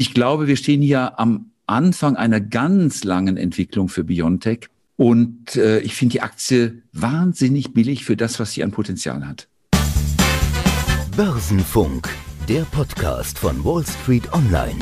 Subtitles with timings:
[0.00, 4.68] Ich glaube, wir stehen hier am Anfang einer ganz langen Entwicklung für Biontech.
[4.94, 9.48] Und äh, ich finde die Aktie wahnsinnig billig für das, was sie an Potenzial hat.
[11.16, 12.08] Börsenfunk,
[12.48, 14.78] der Podcast von Wall Street Online.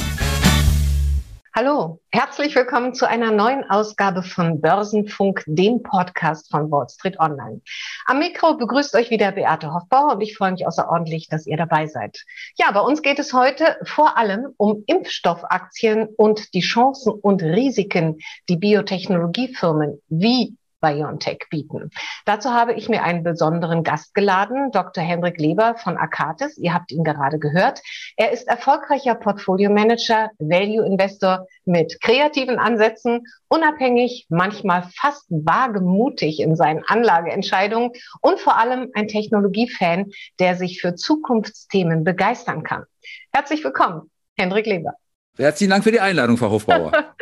[1.58, 7.62] Hallo, herzlich willkommen zu einer neuen Ausgabe von Börsenfunk, dem Podcast von Wall Street Online.
[8.04, 11.86] Am Mikro begrüßt euch wieder Beate Hoffbauer und ich freue mich außerordentlich, dass ihr dabei
[11.86, 12.26] seid.
[12.58, 18.18] Ja, bei uns geht es heute vor allem um Impfstoffaktien und die Chancen und Risiken,
[18.50, 21.90] die Biotechnologiefirmen wie BioNTech bieten.
[22.24, 25.02] Dazu habe ich mir einen besonderen Gast geladen, Dr.
[25.02, 26.56] Hendrik Leber von Akatis.
[26.58, 27.82] Ihr habt ihn gerade gehört.
[28.16, 36.56] Er ist erfolgreicher Portfolio Manager, Value Investor mit kreativen Ansätzen, unabhängig, manchmal fast wagemutig in
[36.56, 42.84] seinen Anlageentscheidungen und vor allem ein Technologiefan, der sich für Zukunftsthemen begeistern kann.
[43.32, 44.94] Herzlich willkommen, Hendrik Leber.
[45.36, 46.92] Herzlichen Dank für die Einladung, Frau Hofbauer.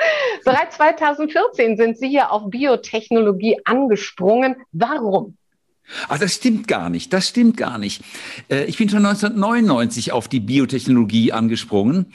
[0.45, 4.57] Bereits 2014 sind Sie hier auf Biotechnologie angesprungen.
[4.73, 5.37] Warum?
[6.09, 7.13] Ach, das stimmt gar nicht.
[7.13, 8.03] Das stimmt gar nicht.
[8.49, 12.13] Äh, ich bin schon 1999 auf die Biotechnologie angesprungen,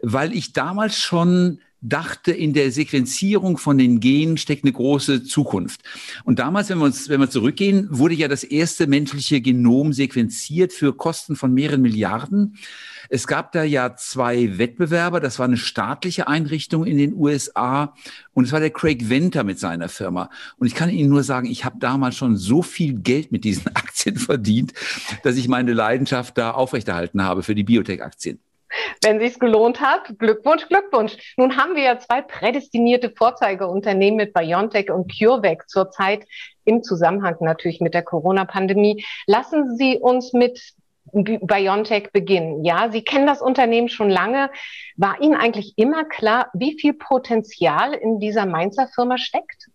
[0.00, 5.82] weil ich damals schon dachte, in der Sequenzierung von den Genen steckt eine große Zukunft.
[6.24, 10.72] Und damals, wenn wir uns, wenn wir zurückgehen, wurde ja das erste menschliche Genom sequenziert
[10.72, 12.56] für Kosten von mehreren Milliarden.
[13.08, 15.20] Es gab da ja zwei Wettbewerber.
[15.20, 17.94] Das war eine staatliche Einrichtung in den USA
[18.32, 20.30] und es war der Craig Venter mit seiner Firma.
[20.56, 23.68] Und ich kann Ihnen nur sagen, ich habe damals schon so viel Geld mit diesen
[23.76, 24.72] Aktien verdient,
[25.22, 28.40] dass ich meine Leidenschaft da aufrechterhalten habe für die Biotech-Aktien.
[29.02, 31.16] Wenn sich's gelohnt hat, Glückwunsch, Glückwunsch.
[31.36, 36.26] Nun haben wir ja zwei prädestinierte Vorzeigeunternehmen mit BioNTech und CureVac zurzeit
[36.64, 39.04] im Zusammenhang natürlich mit der Corona-Pandemie.
[39.26, 40.60] Lassen Sie uns mit
[41.12, 42.64] BioNTech beginnen.
[42.64, 44.50] Ja, Sie kennen das Unternehmen schon lange.
[44.96, 49.68] War Ihnen eigentlich immer klar, wie viel Potenzial in dieser Mainzer Firma steckt?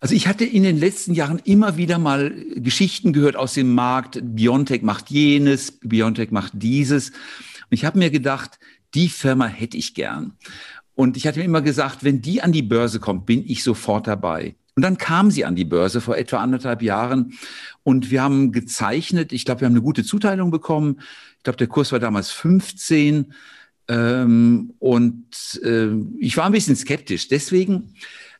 [0.00, 4.20] Also ich hatte in den letzten Jahren immer wieder mal Geschichten gehört aus dem Markt.
[4.22, 7.12] BioNTech macht jenes, BioNTech macht dieses.
[7.74, 8.60] Und ich habe mir gedacht,
[8.94, 10.34] die Firma hätte ich gern.
[10.94, 14.06] Und ich hatte mir immer gesagt, wenn die an die Börse kommt, bin ich sofort
[14.06, 14.54] dabei.
[14.76, 17.32] Und dann kam sie an die Börse vor etwa anderthalb Jahren
[17.82, 21.00] und wir haben gezeichnet, ich glaube, wir haben eine gute Zuteilung bekommen.
[21.38, 23.32] Ich glaube, der Kurs war damals 15
[23.88, 25.88] ähm, und äh,
[26.20, 27.26] ich war ein bisschen skeptisch.
[27.26, 27.96] Deswegen,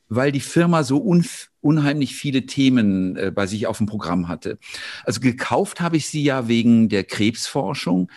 [0.09, 1.27] weil die Firma so un
[1.61, 4.59] unheimlich viele Themen äh, bei sich auf dem Programm hatte.
[5.03, 8.11] Also gekauft habe ich sie ja wegen der Krebsforschung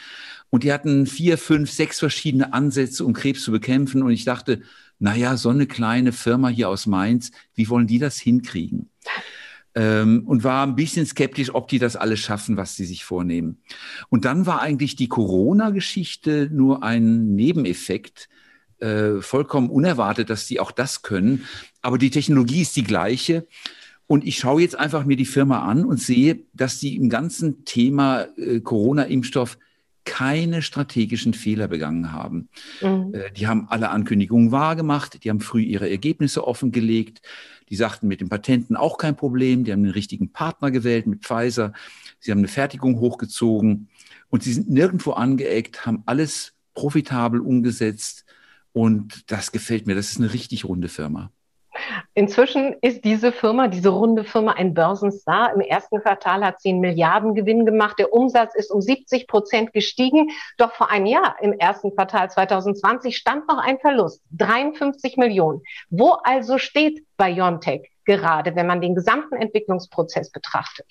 [0.49, 4.01] und die hatten vier, fünf, sechs verschiedene Ansätze, um Krebs zu bekämpfen.
[4.01, 4.61] Und ich dachte,
[4.99, 8.89] naja, so eine kleine Firma hier aus Mainz, wie wollen die das hinkriegen?
[9.75, 13.61] Ähm, und war ein bisschen skeptisch, ob die das alles schaffen, was sie sich vornehmen.
[14.09, 18.29] Und dann war eigentlich die Corona-Geschichte nur ein Nebeneffekt,
[18.79, 21.45] äh, vollkommen unerwartet, dass die auch das können.
[21.81, 23.47] Aber die Technologie ist die gleiche.
[24.07, 27.65] Und ich schaue jetzt einfach mir die Firma an und sehe, dass die im ganzen
[27.65, 29.57] Thema äh, Corona-Impfstoff
[30.07, 32.47] keine strategischen Fehler begangen haben.
[32.81, 33.13] Mhm.
[33.13, 37.21] Äh, die haben alle Ankündigungen wahrgemacht, die haben früh ihre Ergebnisse offengelegt,
[37.69, 41.25] die sagten mit den Patenten auch kein Problem, die haben den richtigen Partner gewählt mit
[41.25, 41.73] Pfizer,
[42.21, 43.89] sie haben eine Fertigung hochgezogen
[44.29, 48.23] und sie sind nirgendwo angeeckt, haben alles profitabel umgesetzt
[48.71, 51.31] und das gefällt mir, das ist eine richtig runde Firma.
[52.13, 55.53] Inzwischen ist diese Firma, diese runde Firma, ein Börsenstar.
[55.53, 57.99] Im ersten Quartal hat sie einen Milliardengewinn gemacht.
[57.99, 60.29] Der Umsatz ist um 70 Prozent gestiegen.
[60.57, 64.21] Doch vor einem Jahr, im ersten Quartal 2020, stand noch ein Verlust.
[64.31, 65.61] 53 Millionen.
[65.89, 70.87] Wo also steht BioNTech gerade, wenn man den gesamten Entwicklungsprozess betrachtet?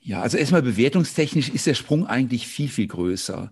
[0.00, 3.50] Ja, also erstmal bewertungstechnisch ist der Sprung eigentlich viel, viel größer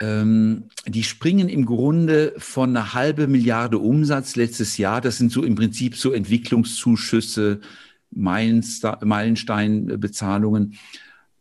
[0.00, 5.00] ähm, die springen im Grunde von einer halben Milliarde Umsatz letztes Jahr.
[5.00, 7.60] Das sind so im Prinzip so Entwicklungszuschüsse,
[8.10, 10.78] Meilensteinbezahlungen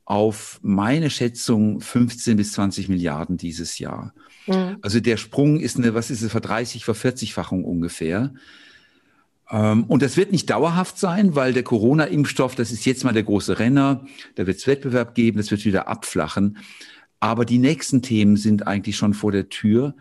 [0.05, 4.13] auf meine Schätzung 15 bis 20 Milliarden dieses Jahr.
[4.47, 4.77] Mhm.
[4.81, 8.33] Also der Sprung ist eine, was ist es, ver 30, ver 40-fachung ungefähr.
[9.51, 13.23] Ähm, und das wird nicht dauerhaft sein, weil der Corona-Impfstoff, das ist jetzt mal der
[13.23, 14.05] große Renner,
[14.35, 16.57] da wird es Wettbewerb geben, das wird wieder abflachen.
[17.19, 19.95] Aber die nächsten Themen sind eigentlich schon vor der Tür.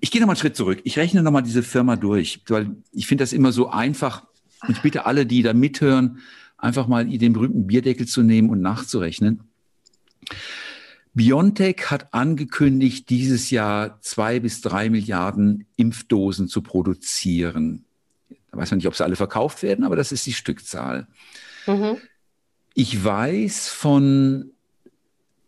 [0.00, 0.80] Ich gehe noch mal einen Schritt zurück.
[0.84, 4.26] Ich rechne noch mal diese Firma durch, weil ich finde das immer so einfach.
[4.66, 6.20] Und ich bitte alle, die da mithören,
[6.58, 9.42] einfach mal den berühmten Bierdeckel zu nehmen und nachzurechnen.
[11.14, 17.84] BioNTech hat angekündigt, dieses Jahr zwei bis drei Milliarden Impfdosen zu produzieren.
[18.50, 21.06] Da weiß man nicht, ob sie alle verkauft werden, aber das ist die Stückzahl.
[21.66, 21.96] Mhm.
[22.74, 24.52] Ich weiß von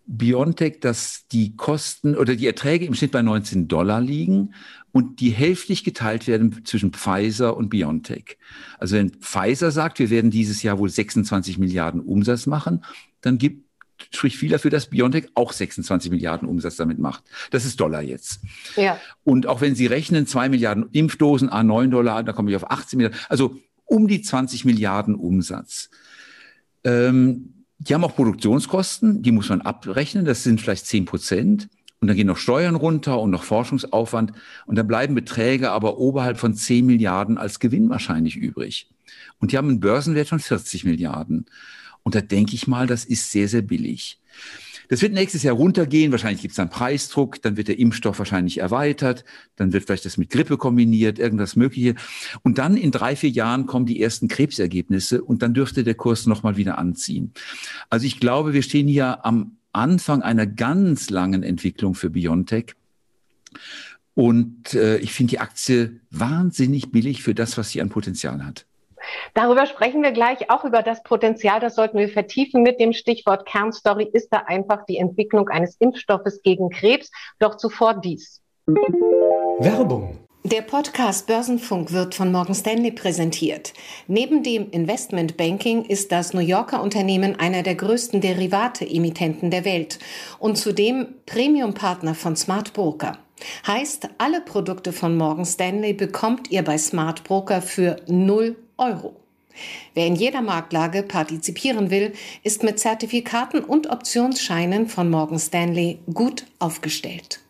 [0.08, 4.54] BioNTech, dass die Kosten oder die Erträge im Schnitt bei 19 Dollar liegen
[4.90, 8.38] und die hälftig geteilt werden zwischen Pfizer und BioNTech.
[8.78, 12.84] Also wenn Pfizer sagt, wir werden dieses Jahr wohl 26 Milliarden Umsatz machen,
[13.20, 13.68] dann gibt
[14.10, 17.24] spricht viel dafür, dass BioNTech auch 26 Milliarden Umsatz damit macht.
[17.50, 18.40] Das ist Dollar jetzt.
[18.76, 18.98] Ja.
[19.24, 22.96] Und auch wenn Sie rechnen, zwei Milliarden Impfdosen, A9 Dollar, da komme ich auf 18
[22.96, 25.90] Milliarden, also um die 20 Milliarden Umsatz.
[26.84, 31.68] Ähm, die haben auch Produktionskosten, die muss man abrechnen, das sind vielleicht 10 Prozent.
[32.00, 34.32] Und dann gehen noch Steuern runter und noch Forschungsaufwand.
[34.66, 38.88] Und dann bleiben Beträge aber oberhalb von 10 Milliarden als Gewinn wahrscheinlich übrig.
[39.40, 41.46] Und die haben einen Börsenwert von 40 Milliarden.
[42.04, 44.20] Und da denke ich mal, das ist sehr, sehr billig.
[44.88, 46.12] Das wird nächstes Jahr runtergehen.
[46.12, 47.40] Wahrscheinlich gibt es dann Preisdruck.
[47.42, 49.24] Dann wird der Impfstoff wahrscheinlich erweitert.
[49.56, 51.94] Dann wird vielleicht das mit Grippe kombiniert, irgendwas Mögliche.
[52.42, 56.26] Und dann in drei, vier Jahren kommen die ersten Krebsergebnisse und dann dürfte der Kurs
[56.26, 57.32] nochmal wieder anziehen.
[57.90, 62.74] Also ich glaube, wir stehen hier am Anfang einer ganz langen Entwicklung für Biontech.
[64.14, 68.67] Und äh, ich finde die Aktie wahnsinnig billig für das, was sie an Potenzial hat.
[69.34, 71.60] Darüber sprechen wir gleich auch über das Potenzial.
[71.60, 74.08] Das sollten wir vertiefen mit dem Stichwort Kernstory.
[74.12, 77.10] Ist da einfach die Entwicklung eines Impfstoffes gegen Krebs?
[77.38, 78.42] Doch zuvor dies.
[78.66, 80.18] Werbung.
[80.44, 83.74] Der Podcast Börsenfunk wird von Morgan Stanley präsentiert.
[84.06, 89.98] Neben dem Investmentbanking ist das New Yorker Unternehmen einer der größten Derivate-Emittenten der Welt
[90.38, 93.18] und zudem Premium-Partner von Smart Broker.
[93.66, 99.16] Heißt, alle Produkte von Morgan Stanley bekommt ihr bei Smart Broker für 0 Euro.
[99.94, 106.44] Wer in jeder Marktlage partizipieren will, ist mit Zertifikaten und Optionsscheinen von Morgan Stanley gut
[106.58, 107.40] aufgestellt.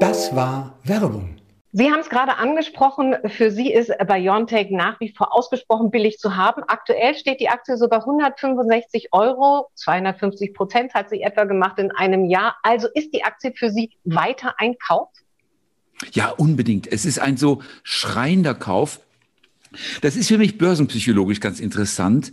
[0.00, 1.36] Das war Werbung.
[1.76, 6.36] Sie haben es gerade angesprochen, für Sie ist BioNTech nach wie vor ausgesprochen billig zu
[6.36, 6.62] haben.
[6.68, 12.26] Aktuell steht die Aktie sogar 165 Euro, 250 Prozent hat sie etwa gemacht in einem
[12.26, 12.54] Jahr.
[12.62, 15.08] Also ist die Aktie für Sie weiter ein Kauf?
[16.12, 16.86] Ja, unbedingt.
[16.86, 19.00] Es ist ein so schreiender Kauf.
[20.00, 22.32] Das ist für mich börsenpsychologisch ganz interessant.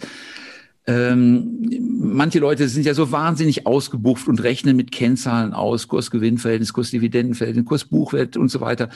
[0.88, 7.66] Ähm, manche Leute sind ja so wahnsinnig ausgebucht und rechnen mit Kennzahlen aus, Kursgewinnverhältnis, Kursdividendenverhältnis,
[7.66, 8.90] Kursbuchwert und so weiter,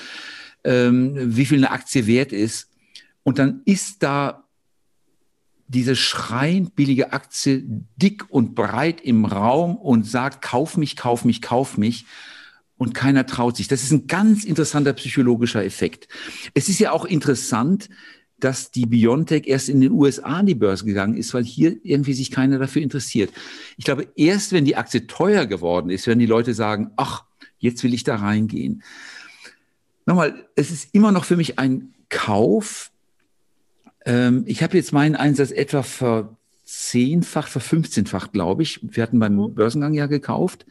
[0.63, 2.69] ähm, wie viel eine Aktie wert ist.
[3.23, 4.45] Und dann ist da
[5.67, 7.63] diese schreiend billige Aktie
[7.95, 12.05] dick und breit im Raum und sagt, kauf mich, kauf mich, kauf mich.
[12.77, 13.67] Und keiner traut sich.
[13.67, 16.09] Das ist ein ganz interessanter psychologischer Effekt.
[16.53, 17.89] Es ist ja auch interessant,
[18.39, 22.13] dass die Biontech erst in den USA an die Börse gegangen ist, weil hier irgendwie
[22.13, 23.31] sich keiner dafür interessiert.
[23.77, 27.23] Ich glaube, erst wenn die Aktie teuer geworden ist, werden die Leute sagen, ach,
[27.59, 28.83] jetzt will ich da reingehen.
[30.05, 32.91] Nochmal, es ist immer noch für mich ein Kauf.
[34.05, 38.79] Ähm, ich habe jetzt meinen Einsatz etwa verzehnfacht, verfünfzehnfacht, glaube ich.
[38.83, 39.55] Wir hatten beim mhm.
[39.55, 40.65] Börsengang ja gekauft.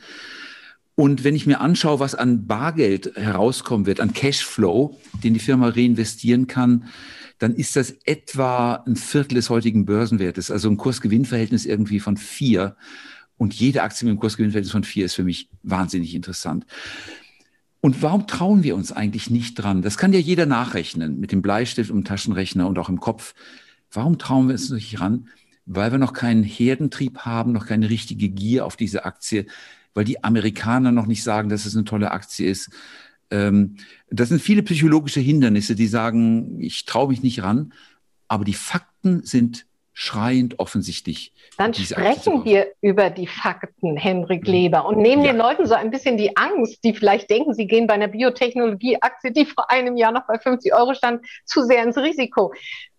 [0.96, 5.68] Und wenn ich mir anschaue, was an Bargeld herauskommen wird, an Cashflow, den die Firma
[5.68, 6.84] reinvestieren kann,
[7.38, 12.76] dann ist das etwa ein Viertel des heutigen Börsenwertes, also ein Kursgewinnverhältnis irgendwie von vier.
[13.36, 16.64] Und jede Aktie mit einem Kursgewinnverhältnis von vier ist für mich wahnsinnig interessant.
[17.80, 19.82] Und warum trauen wir uns eigentlich nicht dran?
[19.82, 23.34] Das kann ja jeder nachrechnen mit dem Bleistift und dem Taschenrechner und auch im Kopf.
[23.92, 25.28] Warum trauen wir uns nicht ran?
[25.66, 29.46] Weil wir noch keinen Herdentrieb haben, noch keine richtige Gier auf diese Aktie,
[29.94, 32.70] weil die Amerikaner noch nicht sagen, dass es eine tolle Aktie ist,
[33.30, 33.76] ähm,
[34.10, 37.72] das sind viele psychologische Hindernisse, die sagen, ich traue mich nicht ran,
[38.28, 41.32] aber die Fakten sind schreiend offensichtlich.
[41.56, 45.32] Dann sprechen wir über die Fakten, Henrik Leber, und nehmen ja.
[45.32, 49.32] den Leuten so ein bisschen die Angst, die vielleicht denken, sie gehen bei einer Biotechnologieaktie,
[49.32, 52.52] die vor einem Jahr noch bei 50 Euro stand, zu sehr ins Risiko.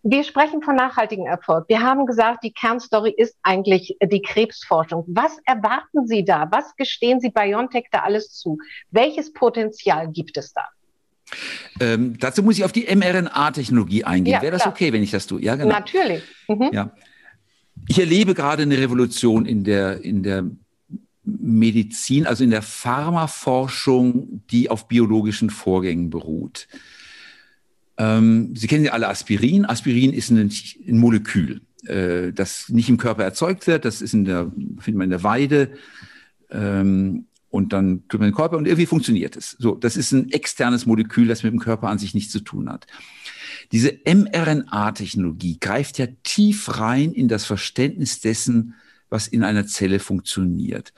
[0.03, 1.65] Wir sprechen von nachhaltigem Erfolg.
[1.67, 5.03] Wir haben gesagt, die Kernstory ist eigentlich die Krebsforschung.
[5.07, 6.47] Was erwarten Sie da?
[6.51, 8.57] Was gestehen Sie BioNTech da alles zu?
[8.91, 10.63] Welches Potenzial gibt es da?
[11.79, 14.33] Ähm, dazu muss ich auf die mRNA-Technologie eingehen.
[14.33, 14.73] Ja, Wäre das klar.
[14.73, 15.41] okay, wenn ich das tue?
[15.41, 15.69] Ja, genau.
[15.69, 16.23] Natürlich.
[16.47, 16.69] Mhm.
[16.71, 16.91] Ja.
[17.87, 20.45] Ich erlebe gerade eine Revolution in der, in der
[21.23, 26.67] Medizin, also in der Pharmaforschung, die auf biologischen Vorgängen beruht.
[27.97, 29.65] Ähm, Sie kennen ja alle Aspirin.
[29.65, 30.51] Aspirin ist ein,
[30.87, 33.85] ein Molekül, äh, das nicht im Körper erzeugt wird.
[33.85, 35.71] Das ist in der, findet man in der Weide.
[36.51, 37.25] Ähm,
[37.55, 39.51] und dann tut man den Körper und irgendwie funktioniert es.
[39.51, 42.69] So, das ist ein externes Molekül, das mit dem Körper an sich nichts zu tun
[42.69, 42.85] hat.
[43.71, 48.75] Diese mRNA-Technologie greift ja tief rein in das Verständnis dessen,
[49.09, 50.91] was in einer Zelle funktioniert.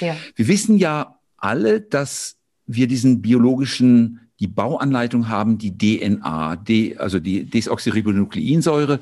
[0.00, 0.14] Ja.
[0.36, 7.20] Wir wissen ja alle, dass wir diesen biologischen, die Bauanleitung haben, die DNA, die, also
[7.20, 9.00] die Desoxyribonukleinsäure.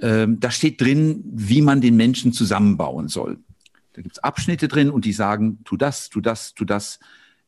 [0.00, 3.38] Ähm, da steht drin, wie man den Menschen zusammenbauen soll.
[3.92, 6.98] Da gibt es Abschnitte drin und die sagen, tu das, tu das, tu das,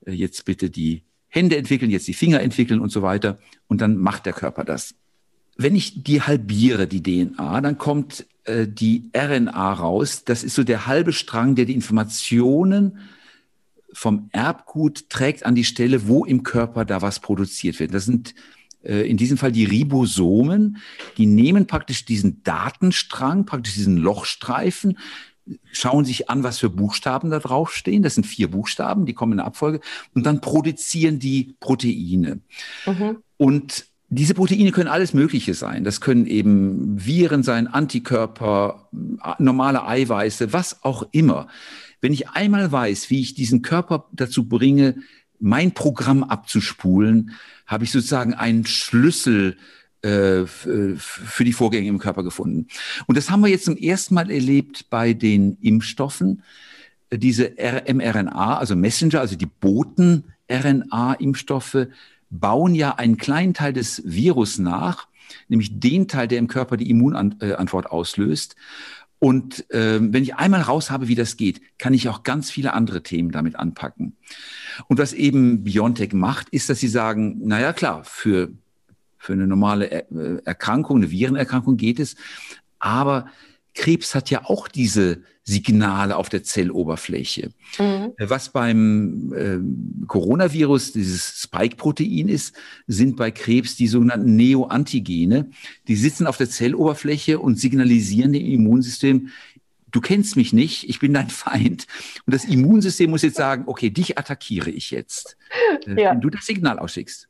[0.06, 3.38] äh, jetzt bitte die Hände entwickeln, jetzt die Finger entwickeln und so weiter.
[3.66, 4.94] Und dann macht der Körper das.
[5.56, 10.24] Wenn ich die halbiere, die DNA, dann kommt äh, die RNA raus.
[10.24, 12.98] Das ist so der halbe Strang, der die Informationen
[13.92, 17.94] vom Erbgut trägt an die Stelle, wo im Körper da was produziert wird.
[17.94, 18.34] Das sind
[18.82, 20.78] äh, in diesem Fall die Ribosomen.
[21.16, 24.98] Die nehmen praktisch diesen Datenstrang, praktisch diesen Lochstreifen,
[25.72, 28.02] schauen sich an, was für Buchstaben da draufstehen.
[28.02, 29.80] Das sind vier Buchstaben, die kommen in der Abfolge.
[30.14, 32.40] Und dann produzieren die Proteine.
[32.86, 33.18] Mhm.
[33.36, 35.84] Und diese Proteine können alles Mögliche sein.
[35.84, 38.88] Das können eben Viren sein, Antikörper,
[39.38, 41.48] normale Eiweiße, was auch immer.
[42.00, 44.96] Wenn ich einmal weiß, wie ich diesen Körper dazu bringe,
[45.40, 47.32] mein Programm abzuspulen,
[47.66, 49.56] habe ich sozusagen einen Schlüssel
[50.04, 52.68] äh, für die Vorgänge im Körper gefunden.
[53.06, 56.42] Und das haben wir jetzt zum ersten Mal erlebt bei den Impfstoffen.
[57.10, 61.86] Diese mRNA, also Messenger, also die Boten-RNA-Impfstoffe,
[62.28, 65.08] bauen ja einen kleinen Teil des Virus nach,
[65.48, 68.56] nämlich den Teil, der im Körper die Immunantwort auslöst.
[69.20, 72.74] Und äh, wenn ich einmal raus habe, wie das geht, kann ich auch ganz viele
[72.74, 74.18] andere Themen damit anpacken.
[74.86, 78.50] Und was eben Biontech macht, ist, dass sie sagen, naja klar, für,
[79.24, 82.14] für eine normale äh, Erkrankung, eine Virenerkrankung geht es,
[82.78, 83.26] aber
[83.72, 87.50] Krebs hat ja auch diese Signale auf der Zelloberfläche.
[87.78, 88.12] Mhm.
[88.18, 92.54] Was beim äh, Coronavirus dieses Spike-Protein ist,
[92.86, 95.50] sind bei Krebs die sogenannten Neoantigene.
[95.88, 99.30] Die sitzen auf der Zelloberfläche und signalisieren dem Immunsystem,
[99.90, 101.86] du kennst mich nicht, ich bin dein Feind.
[102.26, 105.36] Und das Immunsystem muss jetzt sagen, okay, dich attackiere ich jetzt,
[105.86, 106.10] äh, ja.
[106.10, 107.28] wenn du das Signal ausschickst.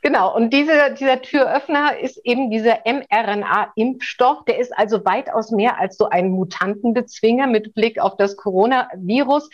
[0.00, 4.44] Genau, und diese, dieser Türöffner ist eben dieser mRNA-Impfstoff.
[4.46, 9.50] Der ist also weitaus mehr als so ein Mutantenbezwinger mit Blick auf das Coronavirus.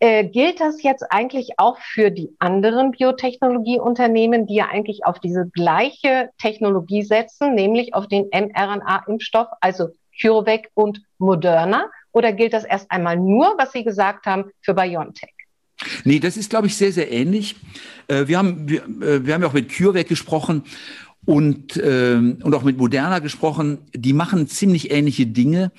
[0.00, 5.48] Äh, gilt das jetzt eigentlich auch für die anderen Biotechnologieunternehmen, die ja eigentlich auf diese
[5.48, 9.88] gleiche Technologie setzen, nämlich auf den mRNA-Impfstoff, also
[10.20, 11.88] CureVac und Moderna?
[12.12, 15.35] Oder gilt das erst einmal nur, was Sie gesagt haben, für BioNTech?
[16.04, 17.56] Nee, das ist, glaube ich, sehr, sehr ähnlich.
[18.08, 20.62] Äh, wir, haben, wir, äh, wir haben ja auch mit CureVac gesprochen
[21.24, 23.78] und, äh, und auch mit Moderna gesprochen.
[23.94, 25.72] Die machen ziemlich ähnliche Dinge.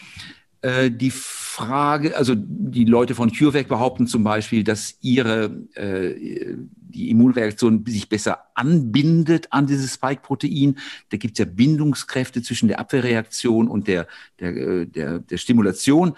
[0.61, 1.11] Äh, die
[1.57, 8.09] Frage, also die Leute von CureVac behaupten zum Beispiel, dass ihre äh, die Immunreaktion sich
[8.09, 10.77] besser anbindet an dieses Spike-Protein.
[11.09, 14.05] Da gibt es ja Bindungskräfte zwischen der Abwehrreaktion und der,
[14.39, 16.13] der, äh, der, der Stimulation.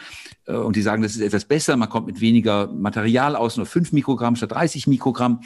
[0.46, 1.78] Äh, und die sagen, das ist etwas besser.
[1.78, 5.40] Man kommt mit weniger Material aus, nur 5 Mikrogramm statt 30 Mikrogramm.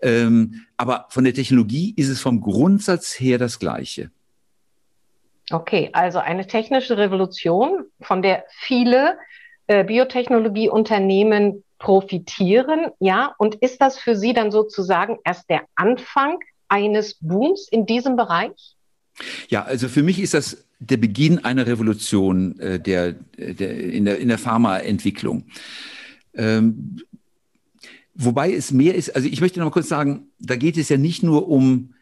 [0.00, 4.10] Ähm, aber von der Technologie ist es vom Grundsatz her das Gleiche.
[5.50, 9.16] Okay, also eine technische Revolution, von der viele
[9.68, 13.34] äh, Biotechnologieunternehmen profitieren, ja?
[13.38, 16.38] Und ist das für Sie dann sozusagen erst der Anfang
[16.68, 18.76] eines Booms in diesem Bereich?
[19.48, 24.18] Ja, also für mich ist das der Beginn einer Revolution äh, der, der, in der,
[24.18, 25.44] in der Pharmaentwicklung.
[26.34, 26.98] Ähm,
[28.14, 30.98] wobei es mehr ist, also ich möchte noch mal kurz sagen, da geht es ja
[30.98, 31.94] nicht nur um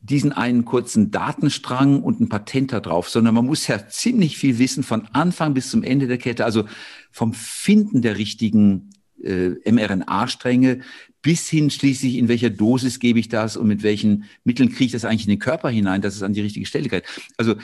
[0.00, 4.58] diesen einen kurzen Datenstrang und ein Patent da drauf, sondern man muss ja ziemlich viel
[4.58, 6.64] wissen von Anfang bis zum Ende der Kette, also
[7.10, 8.90] vom Finden der richtigen
[9.22, 10.80] äh, mRNA-Stränge
[11.20, 14.92] bis hin schließlich, in welcher Dosis gebe ich das und mit welchen Mitteln kriege ich
[14.92, 17.04] das eigentlich in den Körper hinein, dass es an die richtige Stelle geht.
[17.36, 17.56] Also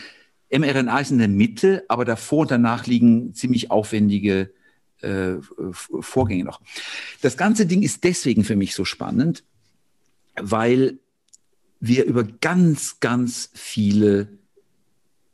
[0.50, 4.50] mRNA ist in der Mitte, aber davor und danach liegen ziemlich aufwendige
[5.02, 5.34] äh,
[5.72, 6.60] Vorgänge noch.
[7.22, 9.44] Das ganze Ding ist deswegen für mich so spannend,
[10.34, 10.98] weil
[11.86, 14.28] wir über ganz, ganz viele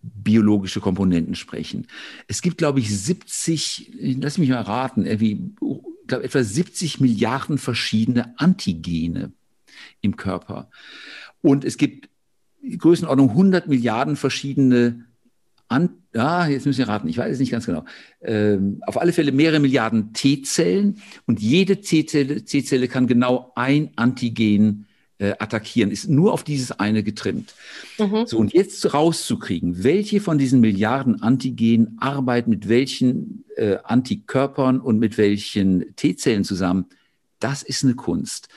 [0.02, 1.86] biologische Komponenten sprechen.
[2.26, 5.52] Es gibt, glaube ich, 70, lass mich mal raten, irgendwie,
[6.06, 9.32] glaube etwa 70 Milliarden verschiedene Antigene
[10.00, 10.70] im Körper.
[11.42, 12.08] Und es gibt
[12.78, 15.04] Größenordnung 100 Milliarden verschiedene
[15.68, 17.84] an, ja, jetzt müssen wir raten, ich weiß es nicht ganz genau.
[18.22, 24.86] Ähm, auf alle Fälle mehrere Milliarden T-Zellen und jede T-Zelle kann genau ein Antigen
[25.20, 27.54] äh, attackieren, ist nur auf dieses eine getrimmt.
[27.98, 28.26] Mhm.
[28.26, 34.98] So, und jetzt rauszukriegen, welche von diesen Milliarden Antigenen arbeiten mit welchen äh, Antikörpern und
[34.98, 36.86] mit welchen T-Zellen zusammen,
[37.38, 38.48] das ist eine Kunst.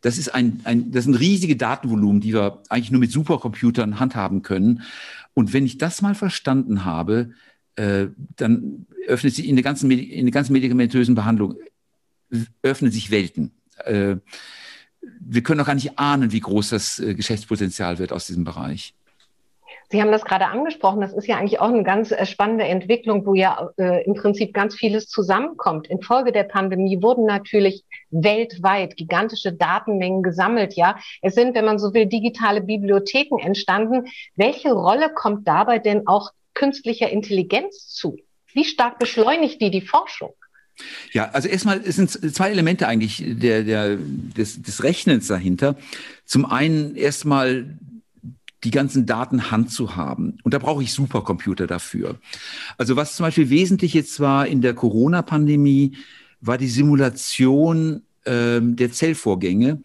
[0.00, 4.42] Das ist ein, ein, das sind riesige Datenvolumen, die wir eigentlich nur mit Supercomputern handhaben
[4.42, 4.82] können.
[5.34, 7.30] Und wenn ich das mal verstanden habe,
[7.74, 11.56] äh, dann öffnet sich in der ganzen, in der ganzen medikamentösen Behandlung,
[12.62, 13.50] öffnen sich Welten.
[13.84, 14.16] Äh,
[15.02, 18.94] wir können auch gar nicht ahnen, wie groß das äh, Geschäftspotenzial wird aus diesem Bereich.
[19.90, 21.02] Sie haben das gerade angesprochen.
[21.02, 24.54] Das ist ja eigentlich auch eine ganz äh, spannende Entwicklung, wo ja äh, im Prinzip
[24.54, 25.86] ganz vieles zusammenkommt.
[25.86, 30.74] Infolge der Pandemie wurden natürlich weltweit gigantische Datenmengen gesammelt.
[30.74, 34.06] Ja, es sind, wenn man so will, digitale Bibliotheken entstanden.
[34.34, 38.16] Welche Rolle kommt dabei denn auch künstlicher Intelligenz zu?
[38.54, 40.32] Wie stark beschleunigt die die Forschung?
[41.12, 45.76] Ja, also erstmal es sind zwei Elemente eigentlich der, der, des, des Rechnens dahinter.
[46.24, 47.78] Zum einen erstmal
[48.64, 50.38] die ganzen Daten Hand zu haben.
[50.44, 52.18] Und da brauche ich Supercomputer dafür.
[52.78, 55.96] Also was zum Beispiel wesentlich jetzt war in der Corona-Pandemie,
[56.40, 59.82] war die Simulation ähm, der Zellvorgänge.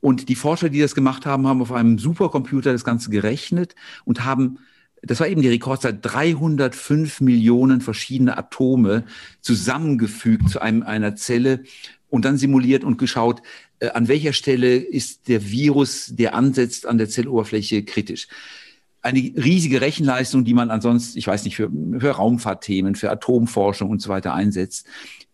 [0.00, 3.74] Und die Forscher, die das gemacht haben, haben auf einem Supercomputer das Ganze gerechnet
[4.04, 4.58] und haben,
[5.02, 9.04] das war eben die Rekordzeit, 305 Millionen verschiedene Atome
[9.40, 11.64] zusammengefügt zu einem, einer Zelle
[12.08, 13.42] und dann simuliert und geschaut,
[13.80, 18.28] äh, an welcher Stelle ist der Virus, der ansetzt an der Zelloberfläche, kritisch.
[19.00, 21.68] Eine riesige Rechenleistung, die man ansonsten, ich weiß nicht, für,
[21.98, 24.86] für Raumfahrtthemen, für Atomforschung und so weiter einsetzt,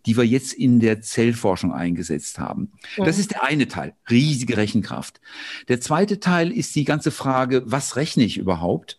[0.07, 2.73] die wir jetzt in der Zellforschung eingesetzt haben.
[2.97, 3.05] Ja.
[3.05, 5.21] Das ist der eine Teil, riesige Rechenkraft.
[5.69, 8.99] Der zweite Teil ist die ganze Frage, was rechne ich überhaupt?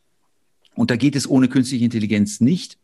[0.79, 2.77] Und da geht es ohne künstliche Intelligenz nicht.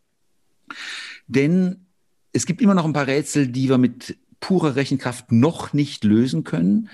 [1.27, 1.85] Denn
[2.33, 6.43] es gibt immer noch ein paar Rätsel, die wir mit pure Rechenkraft noch nicht lösen
[6.43, 6.89] können.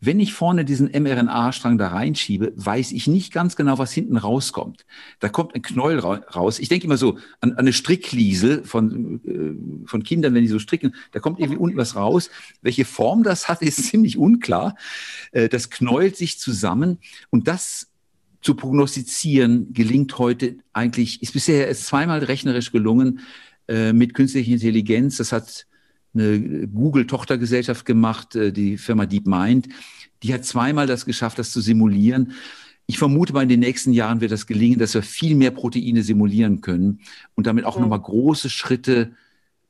[0.00, 4.86] Wenn ich vorne diesen mRNA-Strang da reinschiebe, weiß ich nicht ganz genau, was hinten rauskommt.
[5.20, 6.60] Da kommt ein Knäuel raus.
[6.60, 10.58] Ich denke immer so an, an eine Strickliesel von, äh, von Kindern, wenn die so
[10.58, 12.30] stricken, da kommt irgendwie unten was raus.
[12.62, 14.76] Welche Form das hat, ist ziemlich unklar.
[15.32, 17.91] Äh, das knäult sich zusammen und das
[18.42, 23.20] zu prognostizieren gelingt heute eigentlich, ist bisher erst zweimal rechnerisch gelungen
[23.68, 25.16] äh, mit künstlicher Intelligenz.
[25.16, 25.66] Das hat
[26.14, 29.68] eine Google-Tochtergesellschaft gemacht, äh, die Firma DeepMind.
[30.22, 32.32] Die hat zweimal das geschafft, das zu simulieren.
[32.86, 36.02] Ich vermute mal, in den nächsten Jahren wird das gelingen, dass wir viel mehr Proteine
[36.02, 37.00] simulieren können
[37.34, 37.82] und damit auch mhm.
[37.82, 39.12] nochmal große Schritte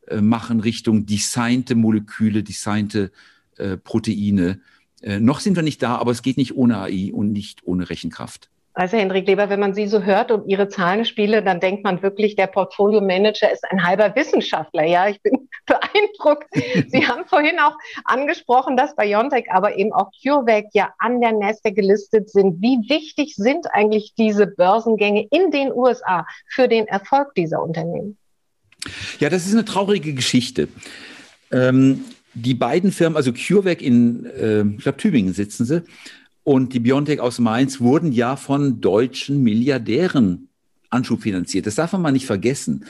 [0.09, 3.13] äh, machen Richtung designte Moleküle, designte
[3.59, 4.61] äh, Proteine.
[5.03, 7.91] Äh, noch sind wir nicht da, aber es geht nicht ohne AI und nicht ohne
[7.91, 8.49] Rechenkraft.
[8.75, 12.37] Also Hendrik Leber, wenn man Sie so hört und Ihre Zahlenspiele, dann denkt man wirklich,
[12.37, 14.85] der Portfolio-Manager ist ein halber Wissenschaftler.
[14.85, 16.47] Ja, ich bin beeindruckt.
[16.89, 21.75] Sie haben vorhin auch angesprochen, dass BioNTech, aber eben auch CureVac ja an der Nasdaq
[21.75, 22.63] gelistet sind.
[22.63, 28.17] Wie wichtig sind eigentlich diese Börsengänge in den USA für den Erfolg dieser Unternehmen?
[29.21, 30.69] Ja, das ist eine traurige Geschichte.
[31.51, 35.83] Ähm, die beiden Firmen, also CureVac in, äh, ich glaube, Tübingen sitzen sie,
[36.45, 40.49] und die Biontech aus Mainz wurden ja von deutschen Milliardären
[40.91, 41.67] anschubfinanziert.
[41.67, 42.85] Das darf man mal nicht vergessen.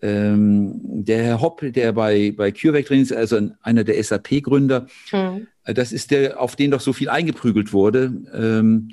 [0.00, 5.46] Ähm, der Herr Hopp, der bei, bei CureVac drin ist, also einer der SAP-Gründer, mhm.
[5.64, 8.12] das ist der, auf den doch so viel eingeprügelt wurde.
[8.34, 8.90] Ähm,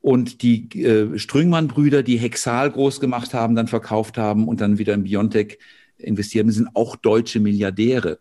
[0.00, 4.92] und die äh, Strüngmann-Brüder, die Hexal groß gemacht haben, dann verkauft haben und dann wieder
[4.92, 5.58] in Biontech
[5.96, 8.18] investiert haben, sind auch deutsche Milliardäre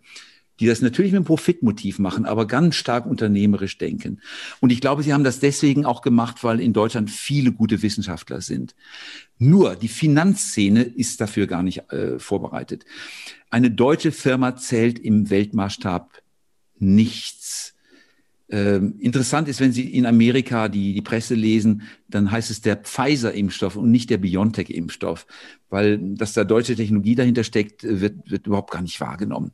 [0.59, 4.21] die das natürlich mit einem Profitmotiv machen, aber ganz stark unternehmerisch denken.
[4.59, 8.41] Und ich glaube, sie haben das deswegen auch gemacht, weil in Deutschland viele gute Wissenschaftler
[8.41, 8.75] sind.
[9.37, 12.85] Nur die Finanzszene ist dafür gar nicht äh, vorbereitet.
[13.49, 16.21] Eine deutsche Firma zählt im Weltmaßstab
[16.77, 17.72] nichts.
[18.53, 22.75] Ähm, interessant ist, wenn Sie in Amerika die, die Presse lesen, dann heißt es der
[22.75, 25.25] Pfizer-Impfstoff und nicht der BioNTech-Impfstoff,
[25.71, 29.53] weil dass da deutsche Technologie dahinter steckt, wird, wird überhaupt gar nicht wahrgenommen.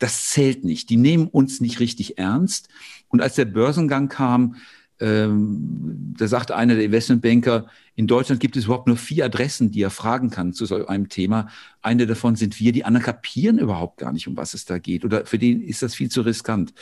[0.00, 0.90] Das zählt nicht.
[0.90, 2.68] Die nehmen uns nicht richtig ernst.
[3.06, 4.56] Und als der Börsengang kam,
[5.00, 9.82] ähm, da sagte einer der Investmentbanker, in Deutschland gibt es überhaupt nur vier Adressen, die
[9.82, 11.48] er fragen kann zu so einem Thema.
[11.80, 15.04] Eine davon sind wir, die anderen kapieren überhaupt gar nicht, um was es da geht.
[15.04, 16.74] Oder für den ist das viel zu riskant.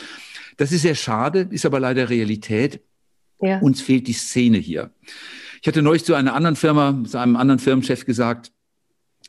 [0.57, 2.81] Das ist sehr schade, ist aber leider Realität.
[3.41, 3.61] Ja.
[3.61, 4.91] Uns fehlt die Szene hier.
[5.63, 8.53] Ich hatte neulich zu einer anderen Firma, zu einem anderen Firmenchef gesagt,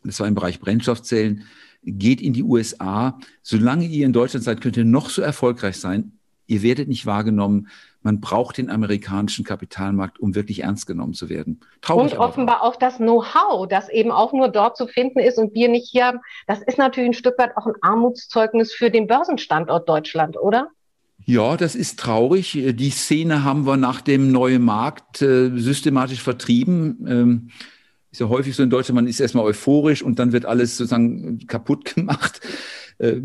[0.03, 1.43] das war im Bereich Brennstoffzellen,
[1.83, 3.19] geht in die USA.
[3.43, 6.13] Solange ihr in Deutschland seid, könnt ihr noch so erfolgreich sein.
[6.47, 7.67] Ihr werdet nicht wahrgenommen.
[8.01, 11.59] Man braucht den amerikanischen Kapitalmarkt, um wirklich ernst genommen zu werden.
[11.81, 15.53] Traurig, und offenbar auch das Know-how, das eben auch nur dort zu finden ist und
[15.53, 16.19] wir nicht hier haben.
[16.47, 20.69] Das ist natürlich ein Stück weit auch ein Armutszeugnis für den Börsenstandort Deutschland, oder?
[21.25, 22.53] Ja, das ist traurig.
[22.53, 27.05] Die Szene haben wir nach dem neuen Markt äh, systematisch vertrieben.
[27.07, 27.49] Ähm,
[28.11, 31.45] ist ja häufig so in Deutschland, man ist erstmal euphorisch und dann wird alles sozusagen
[31.47, 32.41] kaputt gemacht.
[32.97, 33.17] Äh,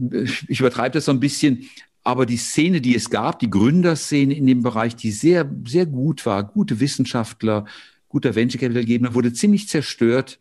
[0.49, 1.69] ich übertreibe das so ein bisschen.
[2.05, 6.25] Aber die Szene, die es gab, die Gründerszene in dem Bereich, die sehr, sehr gut
[6.27, 7.65] war, gute Wissenschaftler,
[8.09, 10.39] guter Venture Capital Gebner, wurde ziemlich zerstört.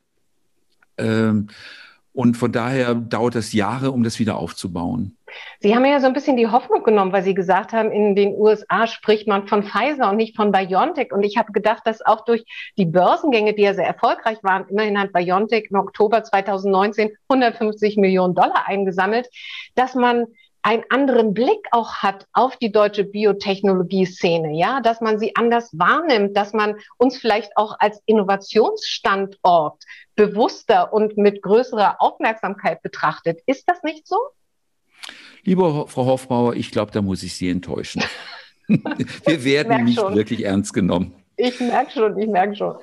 [0.97, 1.47] Ähm,
[2.15, 5.17] Und von daher dauert das Jahre, um das wieder aufzubauen.
[5.62, 8.36] Sie haben ja so ein bisschen die Hoffnung genommen, weil Sie gesagt haben, in den
[8.36, 11.12] USA spricht man von Pfizer und nicht von BioNTech.
[11.12, 12.43] Und ich habe gedacht, dass auch durch
[12.78, 18.36] die Börsengänge, die ja sehr erfolgreich waren, immerhin hat BioNTech im Oktober 2019 150 Millionen
[18.36, 19.28] Dollar eingesammelt,
[19.73, 20.28] dass man
[20.63, 26.36] einen anderen Blick auch hat auf die deutsche Biotechnologie-Szene, ja, dass man sie anders wahrnimmt,
[26.36, 29.84] dass man uns vielleicht auch als Innovationsstandort
[30.15, 33.41] bewusster und mit größerer Aufmerksamkeit betrachtet.
[33.45, 34.17] Ist das nicht so?
[35.43, 38.02] Liebe Frau Hoffbauer, ich glaube, da muss ich Sie enttäuschen.
[38.67, 40.15] Wir werden nicht schon.
[40.15, 41.13] wirklich ernst genommen.
[41.36, 42.76] Ich merke schon, ich merke schon.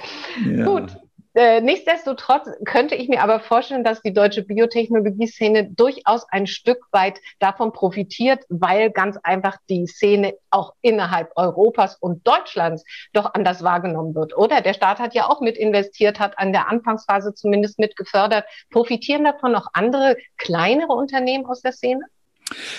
[0.47, 0.65] Ja.
[0.67, 0.97] Gut,
[1.35, 7.21] äh, nichtsdestotrotz könnte ich mir aber vorstellen, dass die deutsche Biotechnologie-Szene durchaus ein Stück weit
[7.39, 14.15] davon profitiert, weil ganz einfach die Szene auch innerhalb Europas und Deutschlands doch anders wahrgenommen
[14.15, 14.61] wird, oder?
[14.61, 18.45] Der Staat hat ja auch mit investiert, hat an der Anfangsphase zumindest mit gefördert.
[18.71, 22.03] Profitieren davon auch andere kleinere Unternehmen aus der Szene?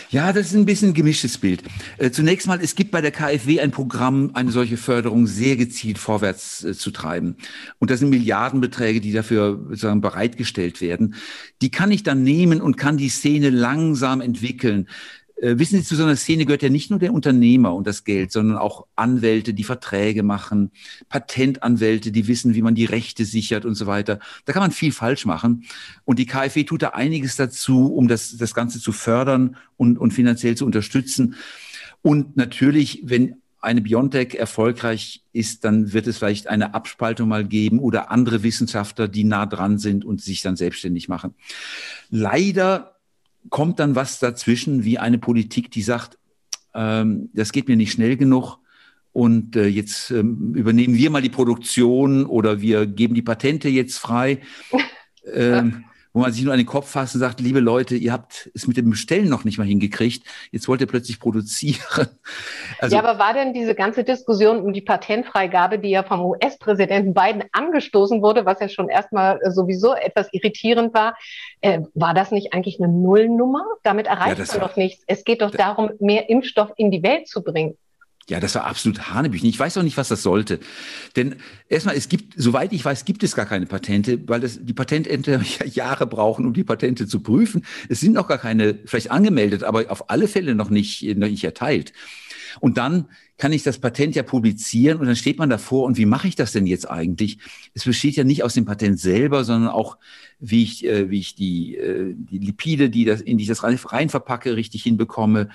[0.09, 1.63] Ja, das ist ein bisschen ein gemischtes Bild.
[1.97, 5.97] Äh, zunächst mal, es gibt bei der KfW ein Programm, eine solche Förderung sehr gezielt
[5.97, 7.37] vorwärts äh, zu treiben.
[7.79, 11.15] Und das sind Milliardenbeträge, die dafür sozusagen bereitgestellt werden.
[11.61, 14.87] Die kann ich dann nehmen und kann die Szene langsam entwickeln.
[15.41, 18.03] Äh, wissen Sie, zu so einer Szene gehört ja nicht nur der Unternehmer und das
[18.03, 20.71] Geld, sondern auch Anwälte, die Verträge machen,
[21.09, 24.19] Patentanwälte, die wissen, wie man die Rechte sichert und so weiter.
[24.45, 25.65] Da kann man viel falsch machen.
[26.05, 30.11] Und die KfW tut da einiges dazu, um das, das Ganze zu fördern und, und
[30.11, 31.35] finanziell zu unterstützen.
[32.03, 37.79] Und natürlich, wenn eine Biontech erfolgreich ist, dann wird es vielleicht eine Abspaltung mal geben
[37.79, 41.35] oder andere Wissenschaftler, die nah dran sind und sich dann selbstständig machen.
[42.09, 42.90] Leider
[43.49, 46.17] kommt dann was dazwischen, wie eine Politik, die sagt,
[46.73, 48.57] ähm, das geht mir nicht schnell genug
[49.13, 53.97] und äh, jetzt ähm, übernehmen wir mal die Produktion oder wir geben die Patente jetzt
[53.97, 54.39] frei.
[55.23, 58.49] Ähm, wo man sich nur an den Kopf fasst und sagt, liebe Leute, ihr habt
[58.53, 61.79] es mit dem Bestellen noch nicht mal hingekriegt, jetzt wollt ihr plötzlich produzieren.
[62.79, 67.13] Also, ja, aber war denn diese ganze Diskussion um die Patentfreigabe, die ja vom US-Präsidenten
[67.13, 71.15] Biden angestoßen wurde, was ja schon erstmal äh, sowieso etwas irritierend war,
[71.59, 73.65] äh, war das nicht eigentlich eine Nullnummer?
[73.83, 75.03] Damit erreicht ja, man doch nichts.
[75.05, 77.77] Es geht doch darum, mehr Impfstoff in die Welt zu bringen.
[78.29, 79.49] Ja, das war absolut Hanebüchen.
[79.49, 80.59] Ich weiß auch nicht, was das sollte.
[81.15, 81.35] Denn
[81.67, 85.41] erstmal, es gibt, soweit ich weiß, gibt es gar keine Patente, weil das, die Patentämter
[85.59, 87.65] ja Jahre brauchen, um die Patente zu prüfen.
[87.89, 91.43] Es sind noch gar keine, vielleicht angemeldet, aber auf alle Fälle noch nicht, noch nicht
[91.43, 91.93] erteilt.
[92.59, 93.07] Und dann
[93.37, 96.35] kann ich das Patent ja publizieren und dann steht man davor und wie mache ich
[96.35, 97.39] das denn jetzt eigentlich?
[97.73, 99.97] Es besteht ja nicht aus dem Patent selber, sondern auch,
[100.39, 103.63] wie ich, äh, wie ich die, äh, die Lipide, die das, in die ich das
[103.63, 105.49] rein, rein verpacke, richtig hinbekomme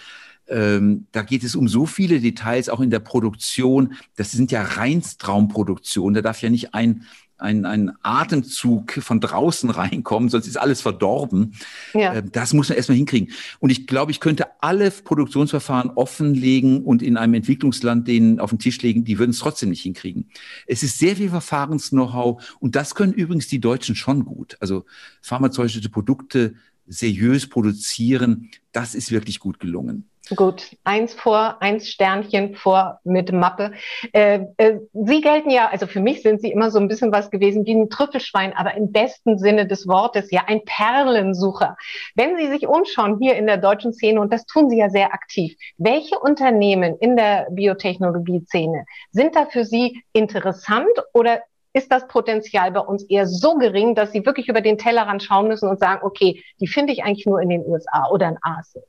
[0.49, 3.95] ähm, da geht es um so viele Details, auch in der Produktion.
[4.17, 6.15] Das sind ja Reinstraumproduktionen.
[6.15, 7.05] Da darf ja nicht ein,
[7.39, 11.55] ein, ein Atemzug von draußen reinkommen, sonst ist alles verdorben.
[11.95, 12.15] Ja.
[12.15, 13.33] Äh, das muss man erstmal hinkriegen.
[13.59, 18.59] Und ich glaube, ich könnte alle Produktionsverfahren offenlegen und in einem Entwicklungsland denen auf den
[18.59, 20.31] Tisch legen, die würden es trotzdem nicht hinkriegen.
[20.67, 24.57] Es ist sehr viel Verfahrens-Know-how und das können übrigens die Deutschen schon gut.
[24.61, 24.85] Also
[25.23, 26.55] pharmazeutische Produkte
[26.87, 30.09] seriös produzieren, das ist wirklich gut gelungen.
[30.35, 33.71] Gut, eins vor, eins Sternchen vor mit Mappe.
[34.13, 37.31] Äh, äh, Sie gelten ja, also für mich sind Sie immer so ein bisschen was
[37.31, 41.77] gewesen wie ein Trüffelschwein, aber im besten Sinne des Wortes, ja, ein Perlensucher.
[42.17, 45.15] Wenn Sie sich umschauen hier in der deutschen Szene, und das tun Sie ja sehr
[45.15, 52.73] aktiv, welche Unternehmen in der Biotechnologie-Szene sind da für Sie interessant oder ist das Potenzial
[52.73, 56.01] bei uns eher so gering, dass Sie wirklich über den Tellerrand schauen müssen und sagen,
[56.05, 58.83] okay, die finde ich eigentlich nur in den USA oder in Asien?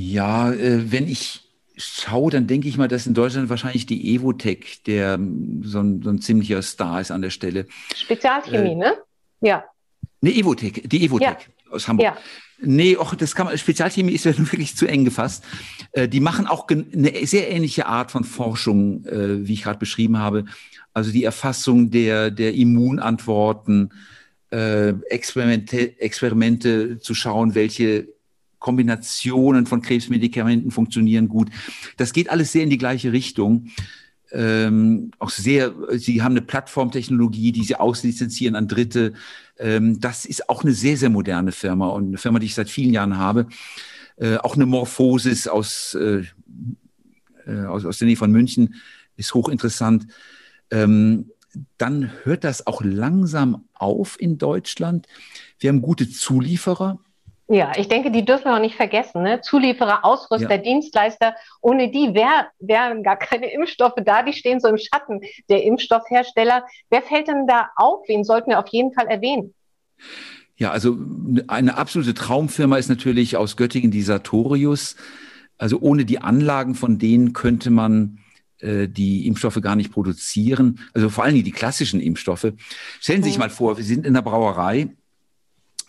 [0.00, 1.40] Ja, äh, wenn ich
[1.76, 6.02] schaue, dann denke ich mal, dass in Deutschland wahrscheinlich die Evotech, der ähm, so ein,
[6.02, 7.66] so ein ziemlicher Star ist an der Stelle.
[7.96, 8.92] Spezialchemie, äh, ne?
[9.40, 9.64] Ja.
[10.20, 11.72] Ne, Evotech, die Evotech ja.
[11.72, 12.04] aus Hamburg.
[12.04, 12.16] Ja.
[12.60, 15.44] Nee, auch das kann man, Spezialchemie ist ja wirklich zu eng gefasst.
[15.90, 20.18] Äh, die machen auch eine sehr ähnliche Art von Forschung, äh, wie ich gerade beschrieben
[20.18, 20.44] habe.
[20.94, 23.92] Also die Erfassung der, der Immunantworten,
[24.52, 28.06] äh, Experimente, Experimente zu schauen, welche
[28.58, 31.50] Kombinationen von Krebsmedikamenten funktionieren gut.
[31.96, 33.70] Das geht alles sehr in die gleiche Richtung.
[34.30, 39.14] Ähm, auch sehr, sie haben eine Plattformtechnologie, die sie auslizenzieren an Dritte.
[39.58, 42.68] Ähm, das ist auch eine sehr, sehr moderne Firma und eine Firma, die ich seit
[42.68, 43.46] vielen Jahren habe.
[44.16, 46.24] Äh, auch eine Morphosis aus, äh,
[47.46, 48.74] äh aus, aus der Nähe von München
[49.16, 50.06] ist hochinteressant.
[50.70, 51.30] Ähm,
[51.78, 55.06] dann hört das auch langsam auf in Deutschland.
[55.58, 57.00] Wir haben gute Zulieferer.
[57.50, 59.22] Ja, ich denke, die dürfen wir auch nicht vergessen.
[59.22, 59.40] Ne?
[59.40, 60.58] Zulieferer, Ausrüster, ja.
[60.58, 61.34] Dienstleister.
[61.62, 64.22] Ohne die wär, wären gar keine Impfstoffe da.
[64.22, 66.66] Die stehen so im Schatten der Impfstoffhersteller.
[66.90, 68.06] Wer fällt denn da auf?
[68.06, 69.54] Wen sollten wir auf jeden Fall erwähnen?
[70.56, 70.98] Ja, also
[71.46, 74.96] eine absolute Traumfirma ist natürlich aus Göttingen die Sartorius.
[75.56, 78.18] Also ohne die Anlagen von denen könnte man
[78.58, 80.80] äh, die Impfstoffe gar nicht produzieren.
[80.92, 82.52] Also vor allem die klassischen Impfstoffe.
[83.00, 84.90] Stellen Sie sich mal vor, wir sind in der Brauerei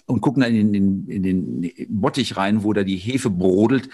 [0.10, 3.90] und gucken dann in den, in den Bottich rein, wo da die Hefe brodelt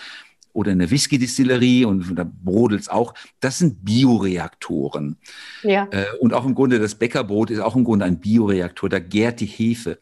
[0.53, 3.13] oder in der Whisky-Distillerie und da brodelt es auch.
[3.41, 5.17] Das sind Bioreaktoren.
[5.63, 5.87] Ja.
[5.91, 8.87] Äh, und auch im Grunde das Bäckerbrot ist auch im Grunde ein Bioreaktor.
[8.87, 9.99] Da gärt die Hefe.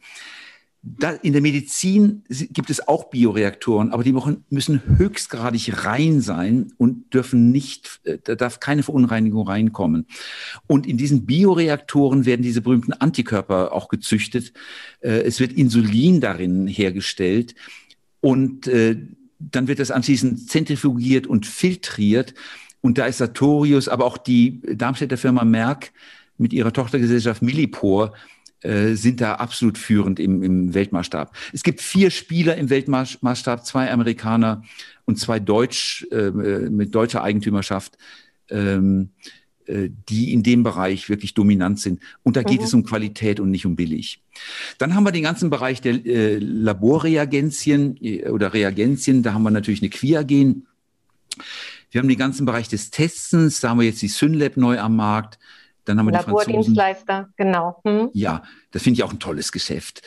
[1.22, 4.14] In der Medizin gibt es auch Bioreaktoren, aber die
[4.50, 10.06] müssen höchstgradig rein sein und dürfen nicht, äh, da darf keine Verunreinigung reinkommen.
[10.66, 14.52] Und in diesen Bioreaktoren werden diese berühmten Antikörper auch gezüchtet.
[15.00, 17.54] Äh, es wird Insulin darin hergestellt
[18.20, 18.96] und äh,
[19.38, 22.34] dann wird das anschließend zentrifugiert und filtriert.
[22.82, 25.92] Und da ist Sartorius, aber auch die Darmstädter Firma Merck
[26.36, 28.12] mit ihrer Tochtergesellschaft Millipore
[28.60, 31.34] äh, sind da absolut führend im, im Weltmaßstab.
[31.52, 34.62] Es gibt vier Spieler im Weltmaßstab, zwei Amerikaner
[35.04, 37.98] und zwei Deutsch äh, mit deutscher Eigentümerschaft.
[38.50, 39.10] Ähm,
[39.66, 42.00] äh, die in dem Bereich wirklich dominant sind.
[42.22, 42.66] Und da geht mhm.
[42.66, 44.20] es um Qualität und nicht um billig.
[44.76, 49.22] Dann haben wir den ganzen Bereich der äh, Laborreagenzien äh, oder Reagenzien.
[49.22, 50.66] Da haben wir natürlich eine Quiagen.
[51.90, 53.60] Wir haben den ganzen Bereich des Testens.
[53.60, 55.38] Da haben wir jetzt die Synlab neu am Markt.
[55.84, 57.80] Dann haben wir Labordienstleister, genau.
[57.84, 58.10] Hm.
[58.12, 60.02] Ja, das finde ich auch ein tolles Geschäft.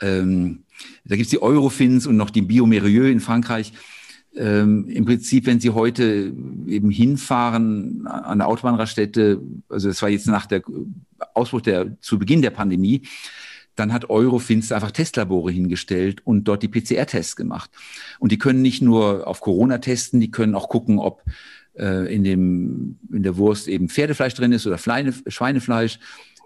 [0.00, 0.64] Ähm,
[1.04, 3.72] da gibt es die Eurofins und noch die Biomerieux in Frankreich.
[4.34, 6.32] Ähm, Im Prinzip, wenn Sie heute
[6.66, 10.62] eben hinfahren an der Autobahnraststätte, also das war jetzt nach der
[11.34, 13.02] Ausbruch der, zu Beginn der Pandemie,
[13.74, 17.70] dann hat Eurofins einfach Testlabore hingestellt und dort die PCR-Tests gemacht.
[18.18, 21.22] Und die können nicht nur auf Corona testen, die können auch gucken, ob
[21.76, 25.98] äh, in, dem, in der Wurst eben Pferdefleisch drin ist oder Fleine, Schweinefleisch.